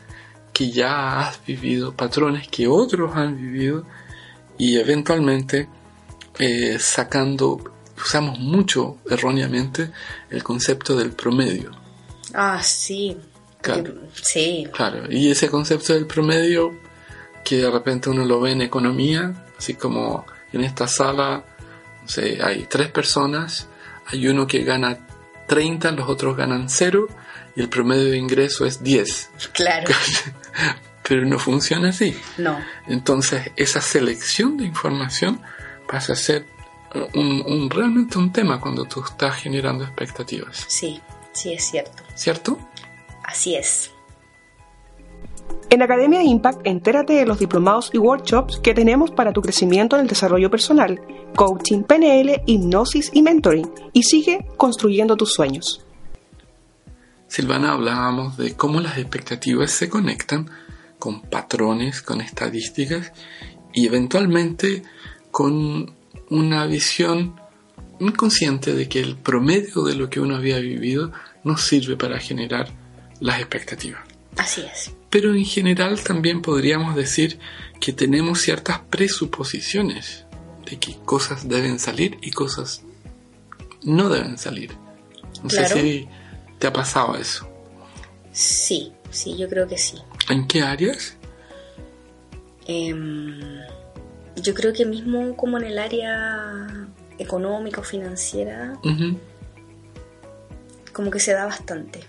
que 0.53 0.71
ya 0.71 1.21
has 1.21 1.45
vivido, 1.45 1.93
patrones 1.95 2.49
que 2.49 2.67
otros 2.69 3.15
han 3.17 3.37
vivido 3.37 3.85
y 4.59 4.77
eventualmente 4.77 5.69
eh, 6.39 6.79
sacando, 6.81 7.61
usamos 7.97 8.39
mucho 8.41 8.99
erróneamente 9.09 9.91
el 10.31 10.43
concepto 10.43 10.97
del 10.97 11.13
promedio. 11.13 11.71
Ah, 12.33 12.61
sí. 12.63 13.17
Claro. 13.61 13.95
Sí. 14.21 14.67
Claro, 14.73 15.11
y 15.11 15.31
ese 15.31 15.49
concepto 15.49 15.95
del 15.95 16.07
promedio 16.07 16.73
que 17.45 17.59
de 17.59 17.71
repente 17.71 18.09
uno 18.11 18.25
lo 18.25 18.41
ve 18.41 18.53
en 18.53 18.63
economía, 18.63 19.33
así 19.59 19.75
como 19.75 20.27
en 20.53 20.63
esta 20.65 20.89
sala, 20.89 21.45
no 22.03 22.09
sé, 22.09 22.39
hay 22.43 22.65
tres 22.65 22.91
personas, 22.91 23.69
hay 24.07 24.27
uno 24.29 24.47
que 24.47 24.65
gana 24.65 24.99
30, 25.47 25.91
los 25.93 26.09
otros 26.09 26.37
ganan 26.37 26.69
0 26.69 27.07
y 27.57 27.61
el 27.61 27.69
promedio 27.69 28.11
de 28.11 28.17
ingreso 28.17 28.65
es 28.67 28.83
10. 28.83 29.31
Claro. 29.53 29.89
Pero 31.07 31.27
no 31.27 31.39
funciona 31.39 31.91
así. 31.91 32.19
No. 32.39 32.59
Entonces 32.87 33.51
esa 33.57 33.81
selección 33.83 34.57
de 34.57 34.65
información 34.65 35.41
pasa 35.87 36.15
a 36.15 36.17
ser 36.17 36.47
un, 37.13 37.43
un- 37.47 37.69
realmente 37.71 38.17
un 38.19 38.33
tema 38.33 38.59
cuando 38.61 38.85
tú 38.85 39.05
estás 39.05 39.37
generando 39.37 39.85
expectativas, 39.85 40.65
Sí, 40.69 41.01
sí 41.33 41.53
es 41.53 41.65
cierto. 41.71 42.03
¿cierto? 42.15 42.59
Así 43.25 43.55
es. 43.57 43.91
En 45.75 45.83
Academia 45.83 46.23
Impact, 46.23 46.61
entérate 46.63 47.15
de 47.15 47.27
los 47.27 47.41
diplomados 47.41 47.91
y 47.93 47.99
workshops 47.99 48.61
que 48.61 48.75
tenemos 48.75 49.11
para 49.11 49.33
tu 49.33 49.43
crecimiento 49.43 49.97
en 49.97 50.03
el 50.03 50.07
desarrollo 50.07 50.49
personal, 50.49 51.01
coaching, 51.35 51.83
PNL, 51.83 52.43
hipnosis 52.47 53.11
y 53.13 53.23
mentoring. 53.23 53.69
Y 53.93 54.05
sigue 54.05 54.47
construyendo 54.57 55.17
tus 55.17 55.35
sueños. 55.35 55.85
Silvana, 57.27 57.73
hablábamos 57.73 58.37
de 58.37 58.55
cómo 58.55 58.81
las 58.81 58.99
expectativas 58.99 59.73
se 59.73 59.89
conectan 59.89 60.49
con 61.01 61.23
patrones, 61.23 62.03
con 62.03 62.21
estadísticas 62.21 63.13
y 63.73 63.89
eventualmente 63.89 64.85
con 65.33 65.93
una 66.31 66.67
visión 66.67 67.35
inconsciente 67.99 68.75
de 68.75 68.89
que 68.89 69.01
el 69.01 69.17
promedio 69.17 69.83
de 69.83 69.97
lo 69.97 70.09
que 70.09 70.21
uno 70.21 70.37
había 70.37 70.61
vivido 70.61 71.11
no 71.43 71.57
sirve 71.57 71.97
para 71.97 72.21
generar 72.21 72.69
las 73.19 73.41
expectativas. 73.41 74.03
Así 74.37 74.63
es. 74.73 74.93
Pero 75.15 75.33
en 75.33 75.45
general 75.45 76.03
también 76.03 76.43
podríamos 76.43 76.97
decir 76.97 77.39
que 77.81 77.93
tenemos 77.93 78.41
ciertas 78.41 78.81
presuposiciones 78.91 80.25
de 80.69 80.77
que 80.81 80.97
cosas 81.05 81.49
deben 81.49 81.79
salir 81.79 82.19
y 82.21 82.33
cosas 82.33 82.83
no 83.85 84.09
deben 84.09 84.39
salir. 84.39 84.73
No 85.45 85.49
Claro. 85.51 85.69
sé 85.69 85.81
si 85.83 86.09
te 86.59 86.67
ha 86.67 86.73
pasado 86.73 87.15
eso. 87.17 87.49
Sí, 88.33 88.93
sí, 89.11 89.37
yo 89.39 89.49
creo 89.49 89.69
que 89.69 89.79
sí. 89.79 89.99
¿En 90.31 90.49
qué 90.49 90.63
áreas? 90.63 91.17
Em, 92.67 93.39
yo 94.35 94.53
creo 94.53 94.73
que 94.73 94.85
mismo 94.85 95.37
como 95.37 95.59
en 95.59 95.65
el 95.67 95.79
área 95.79 96.89
económica 97.21 97.83
o 97.83 97.85
financiera, 97.85 98.81
como 100.93 101.13
que 101.13 101.21
se 101.21 101.35
da 101.35 101.47
bastante. 101.47 102.01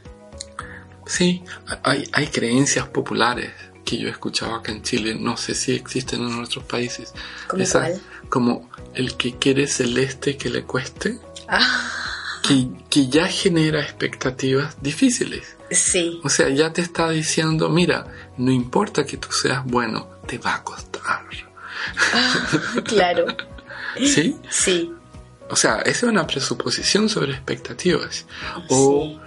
Sí, 1.05 1.43
hay, 1.83 2.09
hay 2.13 2.27
creencias 2.27 2.87
populares 2.87 3.51
que 3.83 3.97
yo 3.97 4.07
he 4.07 4.11
escuchado 4.11 4.55
acá 4.55 4.71
en 4.71 4.81
Chile, 4.81 5.15
no 5.19 5.37
sé 5.37 5.53
si 5.53 5.73
existen 5.73 6.21
en 6.21 6.39
otros 6.43 6.63
países. 6.63 7.13
¿Cómo 7.47 7.61
Esas- 7.61 7.89
cuál? 7.89 8.01
Como 8.29 8.69
el 8.95 9.15
que 9.15 9.35
quiere 9.37 9.67
celeste 9.67 10.35
que 10.37 10.49
le 10.49 10.63
cueste, 10.63 11.19
Ah, 11.47 11.91
que, 12.41 12.67
que 12.89 13.07
ya 13.07 13.27
genera 13.27 13.79
expectativas 13.81 14.75
difíciles. 14.81 15.55
sí, 15.69 16.19
O 16.23 16.29
sea, 16.29 16.49
ya 16.49 16.73
te 16.73 16.81
está 16.81 17.09
diciendo, 17.11 17.69
mira, 17.69 18.07
no 18.37 18.51
importa 18.51 19.05
que 19.05 19.17
tú 19.17 19.31
seas 19.31 19.63
bueno, 19.65 20.07
te 20.25 20.39
va 20.39 20.55
a 20.55 20.63
costar. 20.63 21.21
claro, 22.85 23.25
¿Sí? 23.97 24.37
sí, 24.49 24.91
O 25.49 25.55
sea, 25.55 25.77
esa 25.81 25.89
es 26.07 26.11
una 26.11 26.25
presuposición 26.25 27.07
sobre 27.09 27.33
expectativas. 27.33 28.25
O 28.69 29.03
sí. 29.03 29.19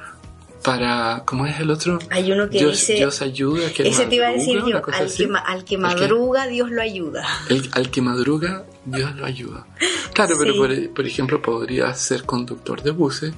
Para, 0.63 1.23
¿cómo 1.25 1.47
es 1.47 1.59
el 1.61 1.71
otro? 1.71 1.99
Hay 2.11 2.31
uno 2.33 2.49
que 2.51 2.59
Dios, 2.59 2.73
dice, 2.73 2.95
Dios 2.95 3.23
ayuda, 3.23 3.71
que 3.73 3.89
ese 3.89 4.07
te 4.07 4.17
iba 4.17 4.27
a 4.29 4.33
decir 4.33 4.57
madruga, 4.57 4.71
yo, 4.71 4.77
al 4.95 5.13
que, 5.15 5.25
al 5.47 5.47
que 5.47 5.55
¿El 5.55 5.65
qué? 5.65 5.79
madruga 5.79 6.47
Dios 6.47 6.71
lo 6.71 6.83
ayuda. 6.83 7.27
El- 7.49 7.71
al 7.73 7.91
que 7.91 8.03
madruga, 8.03 8.65
Dios 8.85 9.15
lo 9.17 9.25
ayuda. 9.27 9.67
Claro, 10.13 10.35
pero 10.39 10.53
Sí. 10.53 10.59
por, 10.59 10.95
por 10.95 11.07
ejemplo, 11.07 11.41
podría 11.43 11.95
ser 11.95 12.25
conductor 12.25 12.83
de 12.83 12.91
buses 12.91 13.35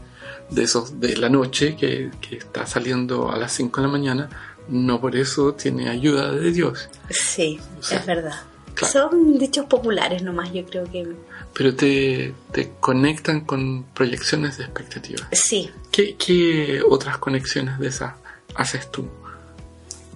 de 0.51 0.63
esos 0.65 0.99
de 0.99 1.17
la 1.17 1.29
noche 1.29 1.77
que, 1.77 2.11
que 2.21 2.37
está 2.37 2.67
saliendo 2.67 3.31
a 3.31 3.37
las 3.37 3.53
5 3.53 3.81
de 3.81 3.87
la 3.87 3.93
mañana. 3.93 4.29
No 4.69 5.01
por 5.01 5.15
eso 5.17 5.55
tiene 5.55 5.89
ayuda 5.89 6.33
de 6.33 6.51
Dios. 6.53 6.89
Sí, 7.11 7.59
sea, 7.81 7.99
es 7.99 8.07
verdad. 8.07 8.35
Claro. 8.75 8.93
Son 8.93 9.39
dichos 9.39 9.67
populares 9.67 10.23
nomás, 10.23 10.53
yo 10.53 10.65
creo 10.65 10.85
que 10.91 11.07
Pero 11.55 11.75
te, 11.75 12.35
te 12.53 12.71
conectan 12.81 13.43
con 13.43 13.85
proyecciones 13.95 14.59
de 14.59 14.65
expectativas. 14.65 15.27
sí. 15.33 15.71
¿Qué, 15.91 16.15
qué 16.17 16.83
otras 16.89 17.19
conexiones 17.19 17.79
de 17.81 17.89
esas 17.89 18.15
haces 18.55 18.91
tú? 18.93 19.07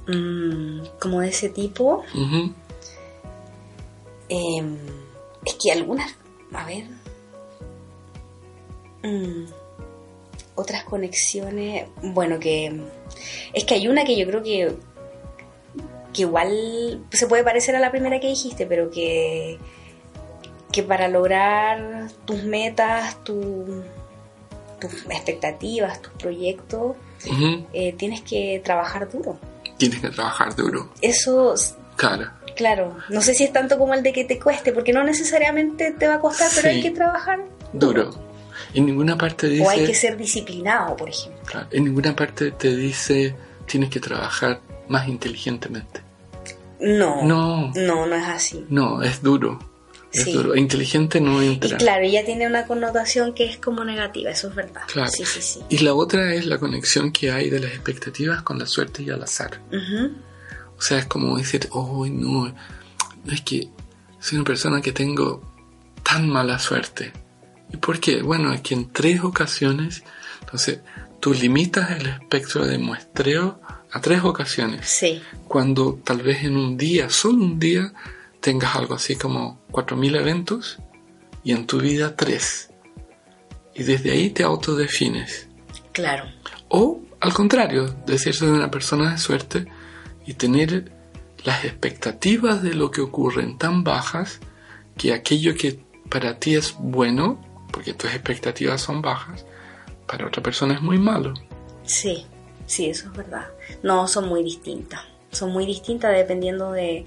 Mm, 0.07 0.83
como 1.01 1.21
de 1.21 1.29
ese 1.31 1.49
tipo, 1.49 2.05
em, 4.29 4.77
Es 5.45 5.55
que 5.63 5.73
algunas, 5.73 6.15
a 6.53 6.65
ver, 6.65 6.85
mm, 9.03 9.45
otras 10.55 10.85
conexiones, 10.85 11.89
bueno, 12.03 12.39
que 12.39 12.81
es 13.53 13.65
que 13.65 13.75
hay 13.75 13.89
una 13.89 14.05
que 14.05 14.17
yo 14.17 14.27
creo 14.27 14.43
que 14.43 14.77
que 16.15 16.23
igual 16.23 17.05
se 17.11 17.27
puede 17.27 17.45
parecer 17.45 17.77
a 17.77 17.81
la 17.81 17.91
primera 17.91 18.21
que 18.21 18.29
dijiste, 18.29 18.65
pero 18.67 18.91
que 18.91 19.59
que 20.73 20.83
para 20.83 21.07
lograr 21.07 22.09
tus 22.25 22.43
metas, 22.43 23.23
tu, 23.23 23.85
tus 24.81 24.93
expectativas, 25.09 26.03
tus 26.03 26.13
proyectos, 26.15 26.97
eh, 27.73 27.95
tienes 27.97 28.23
que 28.23 28.61
trabajar 28.65 29.09
duro. 29.09 29.39
Tienes 29.77 30.01
que 30.01 30.09
trabajar 30.09 30.57
duro. 30.57 30.91
Eso, 31.01 31.55
Claro. 31.95 32.29
claro, 32.57 32.97
no 33.09 33.21
sé 33.21 33.35
si 33.35 33.45
es 33.45 33.53
tanto 33.53 33.79
como 33.79 33.95
el 33.95 34.03
de 34.03 34.13
que 34.13 34.25
te 34.25 34.41
cueste, 34.41 34.73
porque 34.73 34.93
no 34.93 35.05
necesariamente 35.05 35.93
te 35.93 36.09
va 36.09 36.15
a 36.15 36.19
costar, 36.19 36.51
pero 36.53 36.69
hay 36.69 36.83
que 36.83 36.91
trabajar 36.91 37.45
Duro. 37.73 38.11
En 38.73 38.87
ninguna 38.87 39.17
parte 39.17 39.49
dice. 39.49 39.65
O 39.65 39.71
hay 39.71 39.85
que 39.85 39.95
ser 39.95 40.17
disciplinado, 40.17 40.97
por 40.97 41.09
ejemplo. 41.09 41.41
Claro, 41.45 41.69
en 41.71 41.85
ninguna 41.85 42.17
parte 42.17 42.51
te 42.51 42.75
dice 42.75 43.37
tienes 43.67 43.91
que 43.91 44.01
trabajar 44.01 44.61
más 44.89 45.09
inteligentemente. 45.09 46.03
No, 46.81 47.23
No, 47.23 47.73
no, 47.75 48.07
no 48.07 48.15
es 48.15 48.25
así. 48.29 48.65
no, 48.69 49.03
es 49.03 49.23
duro. 49.23 49.59
Es 50.13 50.25
Sí. 50.25 50.33
duro. 50.33 50.55
Inteligente 50.55 51.21
no 51.21 51.43
Y 51.43 51.47
entra. 51.55 51.77
claro, 51.77 52.07
ya 52.07 52.25
tiene 52.25 52.47
una 52.47 52.67
connotación 52.67 53.35
que 53.35 53.47
es 53.47 53.57
como 53.57 53.85
negativa, 53.85 54.31
eso 54.31 54.49
es 54.49 54.55
verdad. 54.55 54.83
Claro. 54.87 55.11
Sí, 55.11 55.25
sí, 55.25 55.41
sí. 55.43 55.61
Y 55.69 55.79
la 55.79 55.95
otra 55.95 56.35
es 56.35 56.47
la 56.47 56.59
conexión 56.59 57.11
que 57.11 57.33
hay 57.33 57.51
de 57.51 57.59
las 57.61 57.73
expectativas 57.73 58.43
con 58.43 58.59
la 58.59 58.67
suerte 58.67 59.03
y 59.03 59.11
al 59.11 59.23
azar. 59.23 59.61
O 60.79 60.81
sea, 60.83 60.99
es 60.99 61.07
como 61.07 61.37
decir, 61.37 61.69
oh, 61.73 62.07
no, 62.07 62.45
no 63.25 63.33
es 63.33 63.41
que 63.41 63.69
soy 64.21 64.37
una 64.39 64.45
persona 64.45 64.81
que 64.81 64.93
tengo 64.93 65.43
tan 66.03 66.29
mala 66.29 66.59
suerte. 66.59 67.13
¿Y 67.73 67.77
por 67.79 67.99
qué? 67.99 68.23
Bueno, 68.23 68.53
es 68.53 68.61
que 68.61 68.75
en 68.75 68.93
tres 68.93 69.23
ocasiones, 69.25 70.05
entonces, 70.43 70.79
tú 71.25 71.33
limitas 71.33 71.91
el 71.91 72.07
espectro 72.07 72.67
de 72.67 72.77
muestreo 72.77 73.59
a 73.91 74.01
tres 74.03 74.23
ocasiones. 74.25 74.87
Sí, 74.87 75.23
Cuando 75.49 75.99
tal 76.05 76.21
vez 76.21 76.45
en 76.45 76.55
un 76.55 76.77
día, 76.77 77.09
solo 77.09 77.43
un 77.43 77.59
día, 77.59 77.95
tengas 78.41 78.77
algo 78.77 78.95
así 78.95 79.17
como 79.17 79.59
4.000 79.71 80.21
eventos 80.21 80.81
y 81.43 81.53
en 81.53 81.67
tu 81.67 81.81
vida 81.81 82.15
tres. 82.15 82.69
Y 83.75 83.85
desde 83.85 84.11
ahí 84.11 84.29
te 84.29 84.43
autodefines. 84.43 85.49
claro. 85.93 86.27
O 86.69 87.01
al 87.21 87.33
contrario, 87.33 87.87
decirse 88.05 88.45
de 88.45 88.53
una 88.53 88.71
persona 88.71 89.13
de 89.13 89.17
suerte 89.17 89.65
y 90.27 90.35
tener 90.35 90.93
las 91.43 91.65
expectativas 91.65 92.63
de 92.63 92.75
lo 92.75 92.91
que 92.91 93.01
ocurren 93.01 93.57
tan 93.57 93.83
bajas 93.83 94.41
que 94.99 95.15
aquello 95.15 95.55
que 95.55 95.81
para 96.11 96.39
ti 96.39 96.55
es 96.55 96.75
bueno, 96.79 97.41
porque 97.73 97.95
tus 97.95 98.11
expectativas 98.11 98.83
son 98.83 99.01
bajas, 99.01 99.47
para 100.07 100.27
otra 100.27 100.43
persona 100.43 100.75
es 100.75 100.83
muy 100.83 100.99
malo. 100.99 101.35
Sí, 101.85 102.27
sí, 102.67 102.87
eso 102.91 103.09
es 103.09 103.17
verdad. 103.17 103.47
No, 103.83 104.07
son 104.09 104.29
muy 104.29 104.43
distintas. 104.43 105.01
Son 105.31 105.51
muy 105.51 105.67
distintas 105.67 106.17
dependiendo 106.17 106.73
de, 106.73 107.05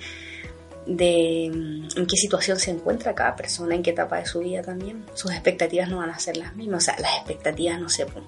de 0.86 1.52
mm, 1.54 2.00
en 2.00 2.06
qué 2.06 2.18
situación 2.18 2.60
se 2.60 2.72
encuentra 2.72 3.16
cada 3.16 3.36
persona, 3.36 3.76
en 3.76 3.84
qué 3.84 3.92
etapa 3.92 4.18
de 4.18 4.26
su 4.26 4.40
vida 4.40 4.62
también. 4.62 5.06
Sus 5.14 5.32
expectativas 5.32 5.90
no 5.90 5.98
van 5.98 6.10
a 6.10 6.20
ser 6.20 6.38
las 6.38 6.56
mismas. 6.56 6.84
O 6.84 6.86
sea, 6.86 7.00
las 7.00 7.16
expectativas, 7.18 7.80
no 7.80 7.90
sé, 7.90 8.06
po, 8.06 8.22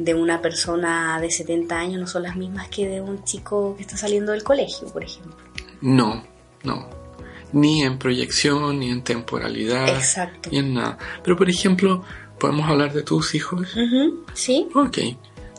de 0.00 0.14
una 0.14 0.40
persona 0.40 1.20
de 1.20 1.30
70 1.30 1.78
años 1.78 2.00
no 2.00 2.06
son 2.06 2.22
las 2.22 2.34
mismas 2.34 2.68
que 2.68 2.88
de 2.88 3.02
un 3.02 3.22
chico 3.24 3.74
que 3.76 3.82
está 3.82 3.98
saliendo 3.98 4.32
del 4.32 4.42
colegio, 4.42 4.88
por 4.88 5.04
ejemplo. 5.04 5.36
No, 5.82 6.24
no. 6.64 6.88
Ni 7.52 7.82
en 7.82 7.98
proyección, 7.98 8.78
ni 8.78 8.90
en 8.90 9.02
temporalidad, 9.02 9.88
Exacto. 9.88 10.48
ni 10.50 10.58
en 10.58 10.72
nada. 10.72 10.96
Pero 11.22 11.36
por 11.36 11.50
ejemplo, 11.50 12.02
podemos 12.40 12.68
hablar 12.68 12.92
de 12.92 13.02
tus 13.02 13.34
hijos. 13.36 13.68
Sí, 14.34 14.66
Ok, 14.74 14.98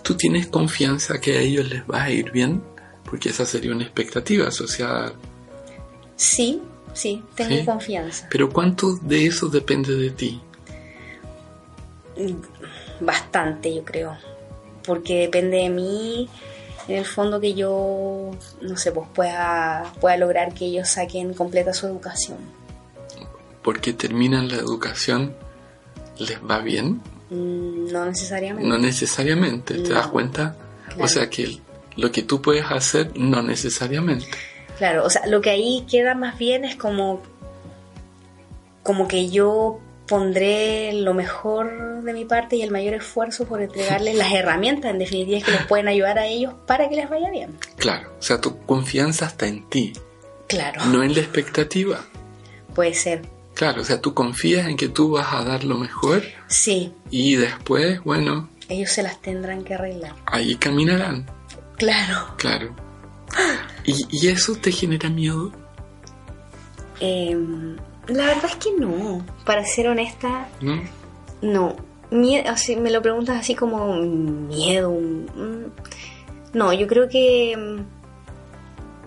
tú 0.04 0.16
tienes 0.16 0.48
confianza 0.48 1.22
que 1.22 1.38
a 1.38 1.42
ellos 1.42 1.70
les 1.70 1.84
va 1.84 2.04
a 2.04 2.12
ir 2.12 2.32
bien, 2.32 2.62
porque 3.06 3.30
esa 3.30 3.46
sería 3.46 3.72
una 3.72 3.84
expectativa 3.84 4.48
asociada. 4.50 5.14
sí, 6.18 6.62
sí, 6.94 7.24
tengo 7.36 7.56
¿Sí? 7.56 7.66
confianza. 7.66 8.28
Pero 8.30 8.50
¿cuánto 8.50 8.96
de 9.02 9.26
eso 9.28 9.48
depende 9.48 9.96
de 9.96 10.10
ti? 10.10 10.42
Bastante, 13.00 13.74
yo 13.74 13.84
creo. 13.84 14.18
Porque 14.86 15.22
depende 15.22 15.58
de 15.58 15.70
mí, 15.70 16.30
en 16.88 16.96
el 16.98 17.06
fondo, 17.06 17.40
que 17.40 17.54
yo, 17.54 18.32
no 18.62 18.78
sé, 18.78 18.92
pues 18.92 19.08
pueda, 19.14 19.92
pueda 20.02 20.18
lograr 20.18 20.54
que 20.54 20.66
ellos 20.66 20.90
saquen 20.90 21.34
completa 21.34 21.74
su 21.74 21.88
educación. 21.88 22.38
Porque 23.64 23.94
terminan 23.94 24.48
la 24.50 24.56
educación, 24.56 25.36
¿les 26.28 26.40
va 26.40 26.60
bien? 26.60 27.02
Mm, 27.30 27.92
No 27.92 28.06
necesariamente. 28.06 28.68
No 28.70 28.78
necesariamente, 28.78 29.74
¿te 29.76 29.90
No. 29.90 29.96
das 29.96 30.08
cuenta? 30.08 30.56
Claro. 30.88 31.04
O 31.04 31.08
sea 31.08 31.30
que 31.30 31.60
lo 31.98 32.12
que 32.12 32.24
tú 32.24 32.42
puedes 32.42 32.66
hacer, 32.70 33.12
no 33.18 33.42
necesariamente. 33.42 34.28
Claro, 34.78 35.06
o 35.06 35.10
sea, 35.10 35.26
lo 35.28 35.42
que 35.42 35.50
ahí 35.52 35.86
queda 35.90 36.16
más 36.16 36.38
bien 36.38 36.66
es 36.66 36.76
como, 36.76 37.22
como 38.84 39.08
que 39.08 39.30
yo 39.30 39.80
pondré 40.08 40.92
lo 40.94 41.14
mejor 41.14 42.02
de 42.04 42.14
mi 42.14 42.26
parte 42.26 42.56
y 42.58 42.64
el 42.64 42.72
mayor 42.72 42.96
esfuerzo 42.96 43.46
por 43.46 43.62
entregarles 43.62 44.16
las 44.16 44.32
herramientas, 44.34 44.92
en 44.92 45.00
definitiva, 45.00 45.40
que 45.46 45.52
les 45.52 45.66
pueden 45.68 45.88
ayudar 45.88 46.18
a 46.20 46.26
ellos 46.26 46.54
para 46.68 46.90
que 46.90 46.96
les 46.98 47.10
vaya 47.10 47.30
bien. 47.30 47.58
Claro, 47.78 48.10
o 48.20 48.22
sea, 48.22 48.42
tu 48.42 48.58
confianza 48.66 49.28
está 49.28 49.48
en 49.48 49.70
ti, 49.70 49.94
Claro, 50.48 50.84
no 50.86 51.04
en 51.04 51.14
la 51.14 51.20
expectativa. 51.22 52.04
puede 52.76 52.94
ser. 52.94 53.22
Claro, 53.62 53.84
o 53.84 53.86
sea, 53.86 54.02
tú 54.02 54.16
confías 54.16 54.68
en 54.68 54.76
que 54.76 54.88
tú 54.90 55.12
vas 55.12 55.32
a 55.34 55.44
dar 55.44 55.64
lo 55.66 55.78
mejor 55.78 56.24
Sí, 56.48 56.92
y 57.12 57.36
después, 57.36 58.04
bueno, 58.04 58.50
ellos 58.70 58.90
se 58.90 59.04
las 59.04 59.22
tendrán 59.22 59.64
que 59.64 59.76
arreglar. 59.76 60.16
ahí 60.26 60.56
caminarán. 60.56 61.28
Claro. 61.78 62.34
Claro. 62.38 62.76
¿Y, 63.86 63.94
y 64.10 64.30
eso 64.30 64.56
te 64.56 64.72
genera 64.72 65.10
miedo? 65.12 65.52
Em, 67.00 67.76
la 68.08 68.26
verdad 68.26 68.46
es 68.46 68.56
que 68.56 68.72
no. 68.80 69.24
Para 69.46 69.64
ser 69.64 69.90
honesta, 69.90 70.48
¿No? 70.60 70.82
no. 71.44 71.76
Mie- 72.10 72.46
así, 72.48 72.76
me 72.76 72.90
lo 72.90 73.04
preguntas 73.04 73.38
así 73.40 73.54
como 73.54 73.96
miedo. 73.96 74.92
No, 76.54 76.74
yo 76.74 76.88
creo 76.88 77.08
que 77.10 77.56
mm, 77.56 77.82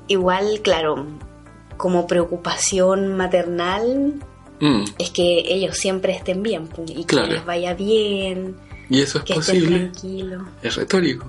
igual, 0.07 0.61
claro, 0.63 1.07
como 1.77 2.07
preocupación 2.07 3.17
maternal 3.17 4.15
Mm, 4.65 4.85
es 4.99 5.11
que 5.11 5.43
ellos 5.47 5.77
siempre 5.77 6.15
estén 6.15 6.43
bien 6.43 6.71
y 6.87 7.05
que 7.05 7.17
les 7.17 7.45
vaya 7.45 7.75
bien, 7.75 8.57
¿Y 8.89 9.03
eso 9.03 9.19
es 9.19 9.25
que 9.25 9.35
estén 9.35 9.91
posible? 9.93 10.39
Es 10.63 10.77
retórico. 10.77 11.27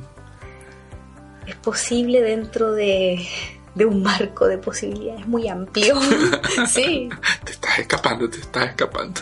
Es 1.46 1.56
posible 1.58 2.22
dentro 2.22 2.72
de, 2.72 3.28
de 3.76 3.86
un 3.86 4.02
marco 4.02 4.48
de 4.48 4.58
posibilidades 4.58 5.28
muy 5.28 5.50
amplio. 5.50 6.00
sí, 6.70 7.10
Te 7.44 7.52
estás 7.52 7.80
escapando, 7.80 8.30
te 8.30 8.40
estás 8.40 8.70
escapando. 8.70 9.20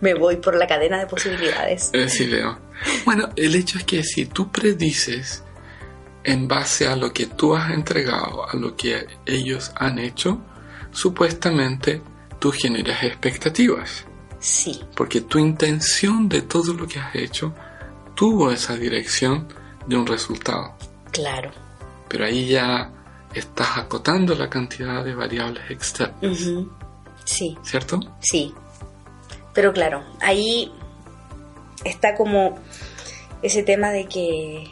me 0.00 0.14
voy 0.14 0.38
por 0.38 0.56
la 0.56 0.66
cadena 0.66 0.98
de 0.98 1.06
posibilidades. 1.06 1.90
Eh, 1.92 2.08
sí, 2.08 2.26
Leo. 2.26 2.58
Bueno, 3.04 3.28
el 3.36 3.54
hecho 3.54 3.78
es 3.78 3.84
que 3.84 4.02
si 4.02 4.26
tú 4.26 4.50
predices 4.50 5.44
en 6.24 6.48
base 6.48 6.88
a 6.88 6.96
lo 6.96 7.12
que 7.12 7.26
tú 7.26 7.54
has 7.54 7.70
entregado, 7.72 8.50
a 8.50 8.56
lo 8.56 8.74
que 8.74 9.06
ellos 9.26 9.70
han 9.76 10.00
hecho, 10.00 10.40
supuestamente 10.90 12.02
tú 12.44 12.52
generas 12.52 13.02
expectativas. 13.02 14.04
Sí, 14.38 14.78
Porque 14.94 15.22
tu 15.22 15.38
intención 15.38 16.28
de 16.28 16.42
todo 16.42 16.74
lo 16.74 16.86
que 16.86 16.98
has 16.98 17.14
hecho 17.14 17.54
tuvo 18.14 18.50
esa 18.50 18.76
dirección 18.76 19.48
de 19.86 19.96
un 19.96 20.06
resultado. 20.06 20.74
claro. 21.10 21.50
Pero 22.06 22.26
ahí 22.26 22.48
ya 22.48 22.90
estás 23.32 23.78
acotando 23.78 24.34
la 24.34 24.50
cantidad 24.50 25.02
de 25.02 25.14
variables 25.14 25.70
externas. 25.70 26.38
Sí, 27.24 27.56
¿cierto? 27.62 27.98
sí. 28.20 28.52
Pero 29.54 29.72
claro, 29.72 30.04
ahí 30.20 30.70
está 31.82 32.14
como 32.14 32.58
ese 33.40 33.62
tema 33.62 33.88
de 33.90 34.04
que 34.04 34.70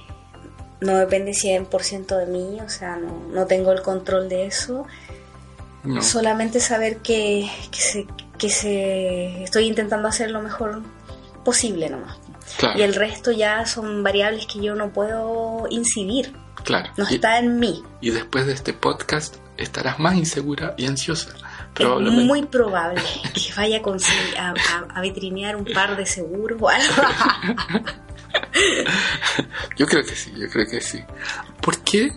no 0.82 0.98
depende 0.98 1.30
100% 1.32 2.18
de 2.18 2.26
mí, 2.26 2.60
o 2.60 2.68
sea, 2.68 2.96
no, 2.96 3.28
no 3.30 3.46
tengo 3.46 3.72
el 3.72 3.80
control 3.80 4.28
de 4.28 4.44
eso. 4.44 4.84
No. 5.84 6.00
Solamente 6.02 6.60
saber 6.60 6.98
que, 6.98 7.50
que, 7.70 7.80
se, 7.80 8.06
que 8.38 8.48
se 8.50 9.42
estoy 9.42 9.66
intentando 9.66 10.06
hacer 10.08 10.30
lo 10.30 10.40
mejor 10.42 10.82
posible 11.44 11.90
nomás. 11.90 12.18
Claro, 12.58 12.78
Y 12.78 12.82
el 12.82 12.94
resto 12.94 13.32
ya 13.32 13.66
son 13.66 14.02
variables 14.02 14.46
que 14.46 14.60
yo 14.60 14.74
no 14.74 14.90
puedo 14.92 15.66
incidir, 15.70 16.34
claro. 16.64 16.90
no 16.96 17.06
Y- 17.10 17.14
está 17.14 17.38
en 17.38 17.58
mí. 17.58 17.82
Y 18.00 18.10
después 18.10 18.46
de 18.46 18.52
este 18.52 18.72
podcast 18.72 19.36
estarás 19.56 19.98
más 19.98 20.14
insegura 20.14 20.74
y 20.76 20.86
ansiosa. 20.86 21.30
Es 21.78 21.86
muy 21.88 22.42
probable 22.44 23.00
que 23.34 23.52
vaya 23.56 23.80
a, 24.38 24.50
a- 24.50 24.54
a 24.94 25.00
vitrinear 25.00 25.56
un 25.56 25.64
par 25.64 25.96
de 25.96 26.04
seguros 26.06 26.60
o 26.60 26.68
algo. 26.68 26.92
Yo 29.76 29.86
creo 29.86 30.04
que 30.04 30.14
sí, 30.14 30.32
yo 30.36 30.48
creo 30.48 30.66
que 30.66 30.80
sí. 30.80 31.00
¿Por 31.60 31.78
qué? 31.82 32.12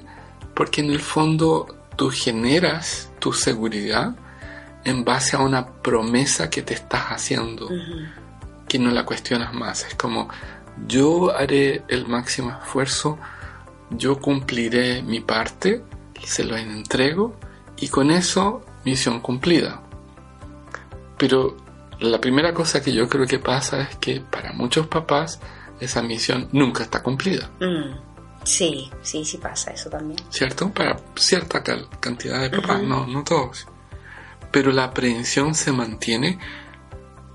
Porque 0.54 0.82
en 0.82 0.91
el 0.91 0.99
fondo 0.99 1.85
tú 1.95 2.10
generas 2.10 3.12
tu 3.19 3.34
seguridad 3.34 4.15
en 4.84 5.03
base 5.03 5.36
a 5.36 5.39
una 5.39 5.67
promesa 5.67 6.49
que 6.49 6.62
te 6.62 6.73
estás 6.73 7.05
haciendo, 7.08 7.69
que 8.67 8.79
no 8.79 8.91
la 8.91 9.05
cuestionas 9.05 9.53
más. 9.53 9.86
Es 9.86 9.95
como, 9.95 10.29
yo 10.88 11.36
haré 11.36 11.84
el 11.88 12.08
máximo 12.08 12.51
esfuerzo, 12.51 13.17
yo 13.89 14.19
cumpliré 14.19 15.01
mi 15.01 15.19
parte, 15.21 15.84
se 16.23 16.43
lo 16.43 16.58
entrego 16.58 17.36
y 17.77 17.88
con 17.88 18.12
eso 18.12 18.63
misión 18.84 19.19
cumplida. 19.19 19.81
Pero 21.17 21.55
la 21.99 22.19
primera 22.19 22.53
cosa 22.53 22.81
que 22.81 22.93
yo 22.93 23.08
creo 23.08 23.25
que 23.25 23.39
pasa 23.39 23.81
es 23.81 23.95
que 23.97 24.21
para 24.21 24.53
muchos 24.53 24.88
papás 24.88 25.39
esa 25.79 26.01
misión 26.01 26.49
nunca 26.51 26.84
está 26.84 27.01
cumplida. 27.01 27.49
Mm, 27.60 28.14
sí, 28.45 28.89
sí, 29.01 29.25
sí 29.25 29.38
pasa 29.38 29.71
eso 29.71 29.89
también. 29.89 30.19
¿Cierto? 30.29 30.71
Para 30.71 30.97
cierta 31.15 31.62
cantidad 31.99 32.41
de 32.41 32.49
papás, 32.49 32.81
no, 32.84 33.05
no 33.05 33.23
todos. 33.23 33.67
Pero 34.51 34.71
la 34.71 34.86
aprehensión 34.86 35.53
se 35.53 35.71
mantiene 35.71 36.39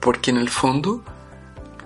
porque 0.01 0.31
en 0.31 0.39
el 0.39 0.49
fondo 0.49 1.05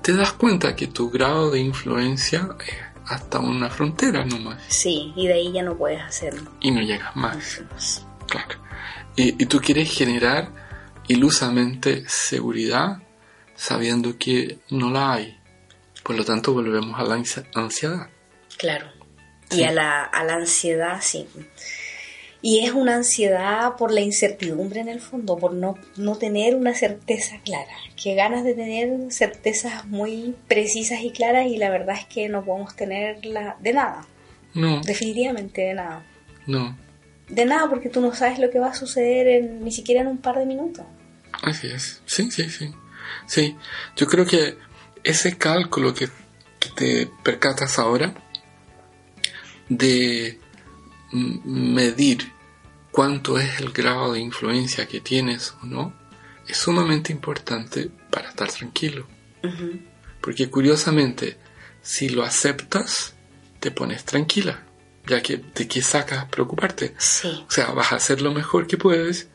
te 0.03 0.15
das 0.15 0.33
cuenta 0.33 0.77
que 0.77 0.87
tu 0.87 1.11
grado 1.11 1.51
de 1.51 1.61
influencia 1.61 2.49
es 2.67 2.75
hasta 3.07 3.39
una 3.39 3.69
frontera 3.69 4.25
nomás. 4.25 4.63
Sí, 4.69 5.13
y 5.17 5.27
de 5.27 5.35
ahí 5.35 5.53
ya 5.53 5.63
no 5.63 5.77
puedes 5.77 6.01
hacerlo. 6.01 6.51
Y 6.61 6.71
no 6.71 6.81
llegas 6.81 7.15
más. 7.17 7.63
Claro. 8.29 8.61
Y, 9.17 9.43
y 9.43 9.47
tú 9.47 9.61
quieres 9.61 9.91
generar 9.93 10.51
ilusamente 11.09 12.05
seguridad 12.09 13.03
sabiendo 13.55 14.19
que 14.19 14.59
no 14.71 14.91
la 14.91 15.15
hay. 15.15 15.39
Por 16.03 16.17
lo 16.17 16.25
tanto, 16.25 16.53
volvemos 16.53 16.99
a 16.99 17.05
la 17.05 17.23
ansiedad. 17.55 18.09
Claro. 18.59 18.87
Y 19.51 19.65
a 19.65 19.73
la, 19.73 20.05
a 20.05 20.25
la 20.25 20.35
ansiedad, 20.35 20.99
sí. 21.01 21.27
Y 22.47 22.63
es 22.63 22.73
una 22.73 22.97
ansiedad 22.97 23.77
por 23.77 23.91
la 23.91 24.03
incertidumbre 24.03 24.81
en 24.81 24.89
el 24.89 25.01
fondo, 25.01 25.39
por 25.39 25.55
no, 25.55 25.79
no 25.97 26.17
tener 26.17 26.55
una 26.55 26.75
certeza 26.75 27.37
clara. 27.43 27.73
Que 27.97 28.15
ganas 28.15 28.45
de 28.45 28.53
tener 28.53 29.11
certezas 29.11 29.87
muy 29.87 30.35
precisas 30.47 31.01
y 31.01 31.11
claras 31.11 31.47
y 31.47 31.57
la 31.57 31.71
verdad 31.71 31.97
es 31.99 32.05
que 32.05 32.29
no 32.29 32.45
podemos 32.45 32.77
tenerla 32.77 33.57
de 33.61 33.73
nada. 33.73 34.07
No. 34.53 34.83
Definitivamente 34.83 35.63
de 35.63 35.73
nada. 35.73 36.05
No. 36.47 36.77
De 37.31 37.47
nada 37.47 37.71
porque 37.71 37.89
tú 37.89 38.03
no 38.03 38.15
sabes 38.15 38.39
lo 38.39 38.51
que 38.51 38.59
va 38.59 38.69
a 38.69 38.75
suceder 38.75 39.27
en, 39.27 39.65
ni 39.65 39.73
siquiera 39.73 40.03
en 40.03 40.09
un 40.09 40.19
par 40.19 40.39
de 40.39 40.45
minutos. 40.45 40.85
Así 41.43 41.69
es. 41.69 42.03
Sí, 42.05 42.31
sí, 42.31 42.51
sí. 42.51 42.75
Sí. 43.27 43.57
Yo 43.97 44.07
creo 44.07 44.27
que 44.27 44.59
ese 45.03 45.39
cálculo 45.39 45.95
que 45.95 46.11
te 46.77 47.09
percatas 47.23 47.79
ahora 47.79 48.15
de 49.69 50.39
medir 51.13 52.33
cuánto 52.91 53.39
es 53.39 53.61
el 53.61 53.73
grado 53.73 54.13
de 54.13 54.21
influencia 54.21 54.87
que 54.87 55.01
tienes 55.01 55.55
o 55.63 55.67
no, 55.67 55.95
es 56.47 56.57
sumamente 56.57 57.13
importante 57.13 57.91
para 58.11 58.29
estar 58.29 58.51
tranquilo. 58.51 59.07
Porque 60.21 60.49
curiosamente, 60.49 61.37
si 61.83 62.09
lo 62.09 62.23
aceptas, 62.23 63.15
te 63.61 63.71
pones 63.71 64.05
tranquila, 64.05 64.63
ya 65.07 65.23
que 65.23 65.39
de 65.39 65.69
qué 65.69 65.83
sacas 65.83 66.27
preocuparte. 66.27 66.95
Sí. 66.99 67.45
O 67.47 67.51
sea, 67.51 67.73
vas 67.73 67.93
a 67.93 67.97
hacer 67.97 68.23
lo 68.23 68.33
mejor 68.33 68.67
que 68.67 68.79
puedes, 68.79 69.29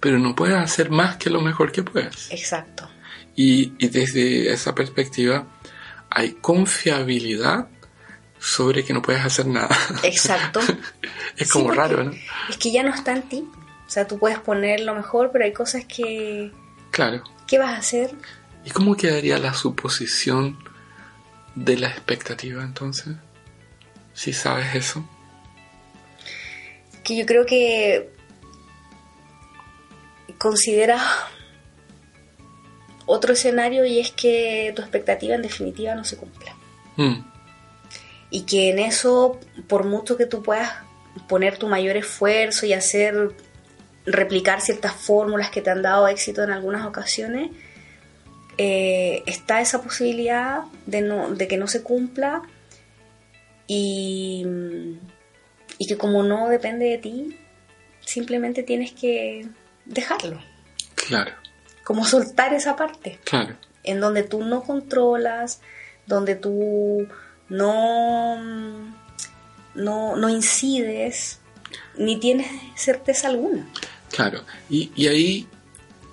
pero 0.00 0.18
no 0.18 0.34
puedes 0.34 0.56
hacer 0.56 0.90
más 0.90 1.16
que 1.16 1.30
lo 1.30 1.40
mejor 1.40 1.72
que 1.72 1.82
puedes. 1.82 2.30
Exacto. 2.30 2.88
Y, 3.36 3.70
desde 3.88 4.52
esa 4.52 4.74
perspectiva 4.74 5.46
hay 6.10 6.32
confiabilidad 6.32 7.68
sobre 8.40 8.84
que 8.84 8.92
no 8.92 9.02
puedes 9.02 9.24
hacer 9.24 9.46
nada. 9.46 9.76
Exacto. 10.02 10.60
es 11.36 11.50
como 11.50 11.70
raro, 11.70 12.04
¿no? 12.04 12.12
Es 12.48 12.56
que 12.56 12.72
ya 12.72 12.82
no 12.82 12.92
está 12.92 13.12
en 13.12 13.22
ti. 13.22 13.48
O 13.86 13.90
sea, 13.90 14.06
tú 14.06 14.18
puedes 14.18 14.38
poner 14.38 14.80
lo 14.80 14.94
mejor, 14.94 15.30
pero 15.32 15.44
hay 15.44 15.52
cosas 15.52 15.84
que... 15.84 16.50
Claro. 16.90 17.22
¿Qué 17.46 17.58
vas 17.58 17.74
a 17.74 17.78
hacer? 17.78 18.14
¿Y 18.64 18.70
cómo 18.70 18.96
quedaría 18.96 19.38
la 19.38 19.52
suposición 19.52 20.58
de 21.54 21.76
la 21.76 21.88
expectativa 21.88 22.62
entonces? 22.62 23.16
Si 24.14 24.32
sabes 24.32 24.74
eso. 24.74 25.04
Que 27.04 27.16
yo 27.16 27.26
creo 27.26 27.44
que 27.44 28.10
consideras 30.38 31.02
otro 33.06 33.32
escenario 33.32 33.84
y 33.84 33.98
es 33.98 34.12
que 34.12 34.72
tu 34.74 34.82
expectativa 34.82 35.34
en 35.34 35.42
definitiva 35.42 35.94
no 35.94 36.04
se 36.04 36.16
cumpla. 36.16 36.54
Mm. 36.96 37.29
Y 38.30 38.42
que 38.42 38.70
en 38.70 38.78
eso, 38.78 39.40
por 39.68 39.84
mucho 39.84 40.16
que 40.16 40.26
tú 40.26 40.42
puedas 40.42 40.70
poner 41.28 41.58
tu 41.58 41.66
mayor 41.68 41.96
esfuerzo 41.96 42.66
y 42.66 42.72
hacer 42.72 43.32
replicar 44.06 44.60
ciertas 44.60 44.92
fórmulas 44.92 45.50
que 45.50 45.60
te 45.60 45.70
han 45.70 45.82
dado 45.82 46.08
éxito 46.08 46.42
en 46.42 46.50
algunas 46.50 46.86
ocasiones, 46.86 47.50
eh, 48.56 49.22
está 49.26 49.60
esa 49.60 49.82
posibilidad 49.82 50.62
de, 50.86 51.02
no, 51.02 51.30
de 51.30 51.48
que 51.48 51.56
no 51.56 51.66
se 51.66 51.82
cumpla 51.82 52.42
y, 53.66 54.46
y 55.78 55.86
que 55.86 55.96
como 55.96 56.22
no 56.22 56.48
depende 56.48 56.86
de 56.86 56.98
ti, 56.98 57.38
simplemente 58.00 58.62
tienes 58.62 58.92
que 58.92 59.48
dejarlo. 59.86 60.40
Claro 60.94 61.32
como 61.90 62.04
soltar 62.04 62.54
esa 62.54 62.76
parte. 62.76 63.18
Claro. 63.24 63.56
En 63.82 63.98
donde 63.98 64.22
tú 64.22 64.44
no 64.44 64.62
controlas, 64.62 65.60
donde 66.06 66.36
tú 66.36 67.08
no, 67.50 68.38
no, 69.74 70.16
no 70.16 70.28
incides, 70.28 71.40
ni 71.98 72.18
tienes 72.18 72.46
certeza 72.74 73.28
alguna. 73.28 73.66
Claro, 74.10 74.40
y, 74.70 74.90
y 74.96 75.08
ahí, 75.08 75.48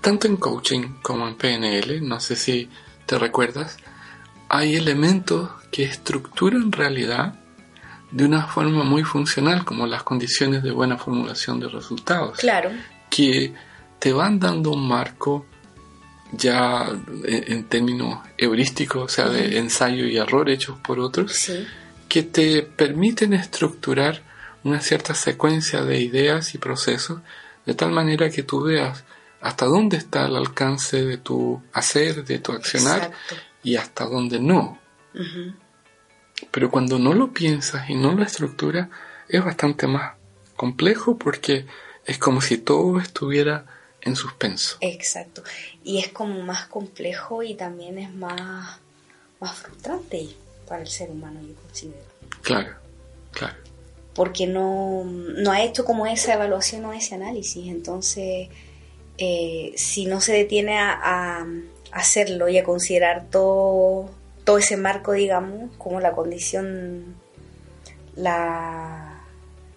tanto 0.01 0.27
en 0.27 0.37
coaching 0.37 0.95
como 1.01 1.27
en 1.27 1.35
PNL, 1.35 2.05
no 2.05 2.19
sé 2.19 2.35
si 2.35 2.69
te 3.05 3.17
recuerdas, 3.17 3.77
hay 4.49 4.75
elementos 4.75 5.49
que 5.71 5.83
estructuran 5.83 6.71
realidad 6.71 7.35
de 8.11 8.25
una 8.25 8.47
forma 8.47 8.83
muy 8.83 9.03
funcional, 9.03 9.65
como 9.65 9.85
las 9.85 10.03
condiciones 10.03 10.63
de 10.63 10.71
buena 10.71 10.97
formulación 10.97 11.59
de 11.59 11.67
resultados. 11.67 12.39
Claro. 12.39 12.71
Que 13.09 13.53
te 13.99 14.13
van 14.13 14.39
dando 14.39 14.71
un 14.71 14.87
marco 14.87 15.45
ya 16.31 16.89
en, 17.25 17.63
términos 17.65 18.19
heurísticos, 18.37 19.03
o 19.03 19.07
sea, 19.07 19.29
de 19.29 19.57
ensayo 19.57 20.05
y 20.05 20.17
error 20.17 20.49
hechos 20.49 20.77
por 20.79 20.99
otros, 20.99 21.51
que 22.09 22.23
te 22.23 22.63
permiten 22.63 23.33
estructurar 23.33 24.23
una 24.63 24.81
cierta 24.81 25.13
secuencia 25.13 25.83
de 25.83 25.99
ideas 26.01 26.53
y 26.53 26.57
procesos 26.57 27.21
de 27.65 27.73
tal 27.73 27.91
manera 27.91 28.29
que 28.29 28.43
tú 28.43 28.63
veas 28.63 29.03
hasta 29.41 29.65
dónde 29.65 29.97
está 29.97 30.25
el 30.25 30.35
alcance 30.35 31.05
de 31.05 31.17
tu 31.17 31.61
hacer, 31.73 32.25
de 32.25 32.39
tu 32.39 32.51
accionar 32.53 33.11
y 33.63 33.75
hasta 33.75 34.05
dónde 34.05 34.39
no. 34.39 34.79
Pero 36.51 36.71
cuando 36.71 36.99
no 36.99 37.13
lo 37.13 37.31
piensas 37.33 37.89
y 37.89 37.95
no 37.95 38.13
lo 38.13 38.23
estructuras, 38.23 38.89
es 39.27 39.43
bastante 39.43 39.87
más 39.87 40.13
complejo 40.55 41.17
porque 41.17 41.65
es 42.05 42.17
como 42.17 42.41
si 42.41 42.57
todo 42.57 42.99
estuviera 42.99 43.65
en 44.07 44.15
suspenso. 44.15 44.77
Exacto. 44.81 45.43
Y 45.83 45.99
es 45.99 46.09
como 46.09 46.41
más 46.41 46.67
complejo 46.67 47.43
y 47.43 47.55
también 47.55 47.97
es 47.97 48.13
más, 48.13 48.79
más 49.39 49.55
frustrante 49.55 50.29
para 50.67 50.81
el 50.81 50.87
ser 50.87 51.09
humano, 51.09 51.39
yo 51.47 51.55
considero. 51.55 52.03
Claro, 52.41 52.75
claro. 53.31 53.55
Porque 54.13 54.47
no, 54.47 55.03
no 55.05 55.51
ha 55.51 55.61
hecho 55.61 55.85
como 55.85 56.07
esa 56.07 56.33
evaluación 56.33 56.85
o 56.85 56.93
ese 56.93 57.15
análisis. 57.15 57.67
Entonces, 57.67 58.49
eh, 59.17 59.73
si 59.75 60.05
no 60.05 60.21
se 60.21 60.33
detiene 60.33 60.79
a, 60.79 61.45
hacerlo 61.91 62.49
y 62.49 62.57
a 62.57 62.63
considerar 62.63 63.27
todo, 63.31 64.09
todo 64.43 64.57
ese 64.57 64.75
marco, 64.75 65.13
digamos, 65.13 65.71
como 65.77 65.99
la 65.99 66.11
condición 66.11 67.15
la 68.15 69.23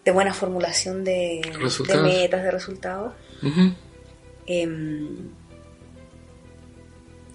de 0.04 0.10
buena 0.10 0.34
formulación 0.34 1.04
de, 1.04 1.40
de 1.86 1.96
metas, 1.98 2.42
de 2.42 2.50
resultados, 2.50 3.12
Em, 4.52 5.30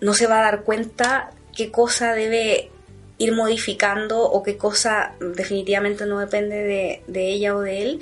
no 0.02 0.14
se 0.14 0.28
va 0.28 0.40
a 0.40 0.44
dar 0.44 0.64
cuenta 0.64 1.32
qué 1.56 1.72
cosa 1.72 2.12
debe 2.12 2.72
ir 3.18 3.32
modificando 3.32 4.22
o 4.22 4.44
qué 4.44 4.58
cosa 4.58 5.14
definitivamente 5.22 6.06
no 6.08 6.20
depende 6.20 7.02
de, 7.08 7.32
ella 7.32 7.56
o 7.56 7.62
de 7.62 7.84
él 7.84 8.00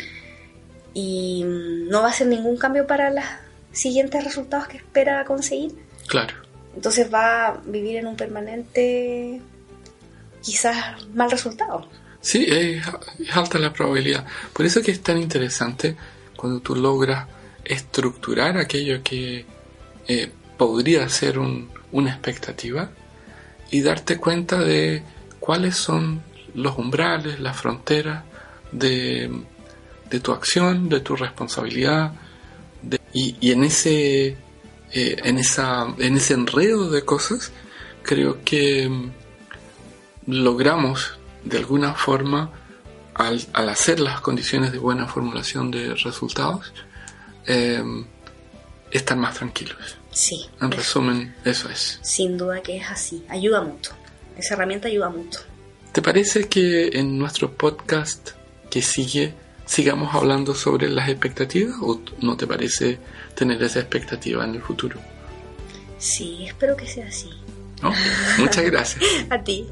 y 0.96 1.44
no 1.46 2.02
va 2.02 2.08
a 2.08 2.10
hacer 2.10 2.26
ningún 2.26 2.58
cambio 2.58 2.88
para 2.88 3.12
los 3.12 3.24
siguientes 3.72 4.24
resultados 4.24 4.68
que 4.68 4.78
espera 4.78 5.24
conseguir. 5.26 5.76
Claro. 6.08 6.34
Entonces 6.76 7.14
va 7.14 7.50
a 7.50 7.62
vivir 7.68 7.98
en 7.98 8.08
un 8.08 8.16
permanente 8.16 9.40
quizás 10.42 11.06
mal 11.14 11.30
resultado. 11.30 11.88
Sí, 12.20 12.48
es, 12.50 12.84
es 13.20 13.36
alta 13.36 13.60
la 13.60 13.72
probabilidad. 13.72 14.26
Por 14.54 14.66
eso 14.66 14.82
que 14.82 14.90
es 14.90 15.04
tan 15.04 15.20
interesante 15.20 15.96
cuando 16.36 16.62
tú 16.62 16.76
logras 16.76 17.28
estructurar 17.66 18.58
aquello 18.58 19.02
que 19.04 19.46
eh, 20.08 20.32
podría 20.58 21.08
ser 21.10 21.40
una 21.40 22.10
expectativa 22.12 22.90
y 23.72 23.82
darte 23.82 24.18
cuenta 24.18 24.60
de 24.60 25.04
cuáles 25.40 25.76
son 25.76 26.22
los 26.54 26.78
umbrales, 26.78 27.40
las 27.40 27.58
fronteras 27.58 28.24
de, 28.72 29.32
tu 30.22 30.32
acción, 30.32 30.90
de 30.90 31.00
tu 31.00 31.16
responsabilidad. 31.16 32.14
y, 33.14 33.52
en 33.52 33.64
ese 33.64 34.38
eh, 34.96 35.18
en, 35.24 35.40
ese 35.40 36.34
enredo 36.36 36.92
de 36.92 37.04
cosas, 37.04 37.52
creo 38.04 38.44
que 38.44 38.88
mm, 38.88 39.12
logramos 40.28 41.18
de 41.44 41.58
alguna 41.58 41.96
forma, 41.96 42.52
al 43.16 43.70
hacer 43.70 44.00
las 44.00 44.22
condiciones 44.22 44.72
de 44.72 44.78
buena 44.78 45.08
formulación 45.08 45.72
de 45.72 45.96
resultados, 45.96 46.74
eh, 47.48 47.84
estar 48.92 49.18
más 49.18 49.36
tranquilos. 49.36 49.98
Sí. 50.12 50.46
En 50.62 50.72
resumen, 50.72 51.36
eso 51.44 51.70
es. 51.70 52.00
Sin 52.02 52.38
duda 52.38 52.62
que 52.62 52.78
es 52.78 52.90
así. 52.90 53.26
Ayuda 53.30 53.62
mucho. 53.62 53.92
Esa 54.38 54.54
herramienta 54.54 54.88
ayuda 54.88 55.10
mucho. 55.10 55.40
¿Te 55.92 56.02
parece 56.02 56.48
que 56.48 56.88
en 56.94 57.18
nuestro 57.18 57.52
podcast 57.52 58.32
que 58.70 58.82
sigue 58.82 59.34
sigamos 59.66 60.14
hablando 60.14 60.56
sobre 60.56 60.90
las 60.90 61.10
expectativas 61.10 61.76
o 61.82 62.02
no 62.22 62.36
te 62.36 62.48
parece 62.48 63.00
tener 63.36 63.62
esa 63.64 63.80
expectativa 63.80 64.44
en 64.44 64.56
el 64.56 64.62
futuro? 64.62 65.00
Sí, 65.98 66.46
espero 66.46 66.76
que 66.76 66.88
sea 66.88 67.08
así. 67.08 67.30
Muchas 68.38 68.66
gracias. 68.66 69.04
A 69.30 69.44
ti. 69.44 69.68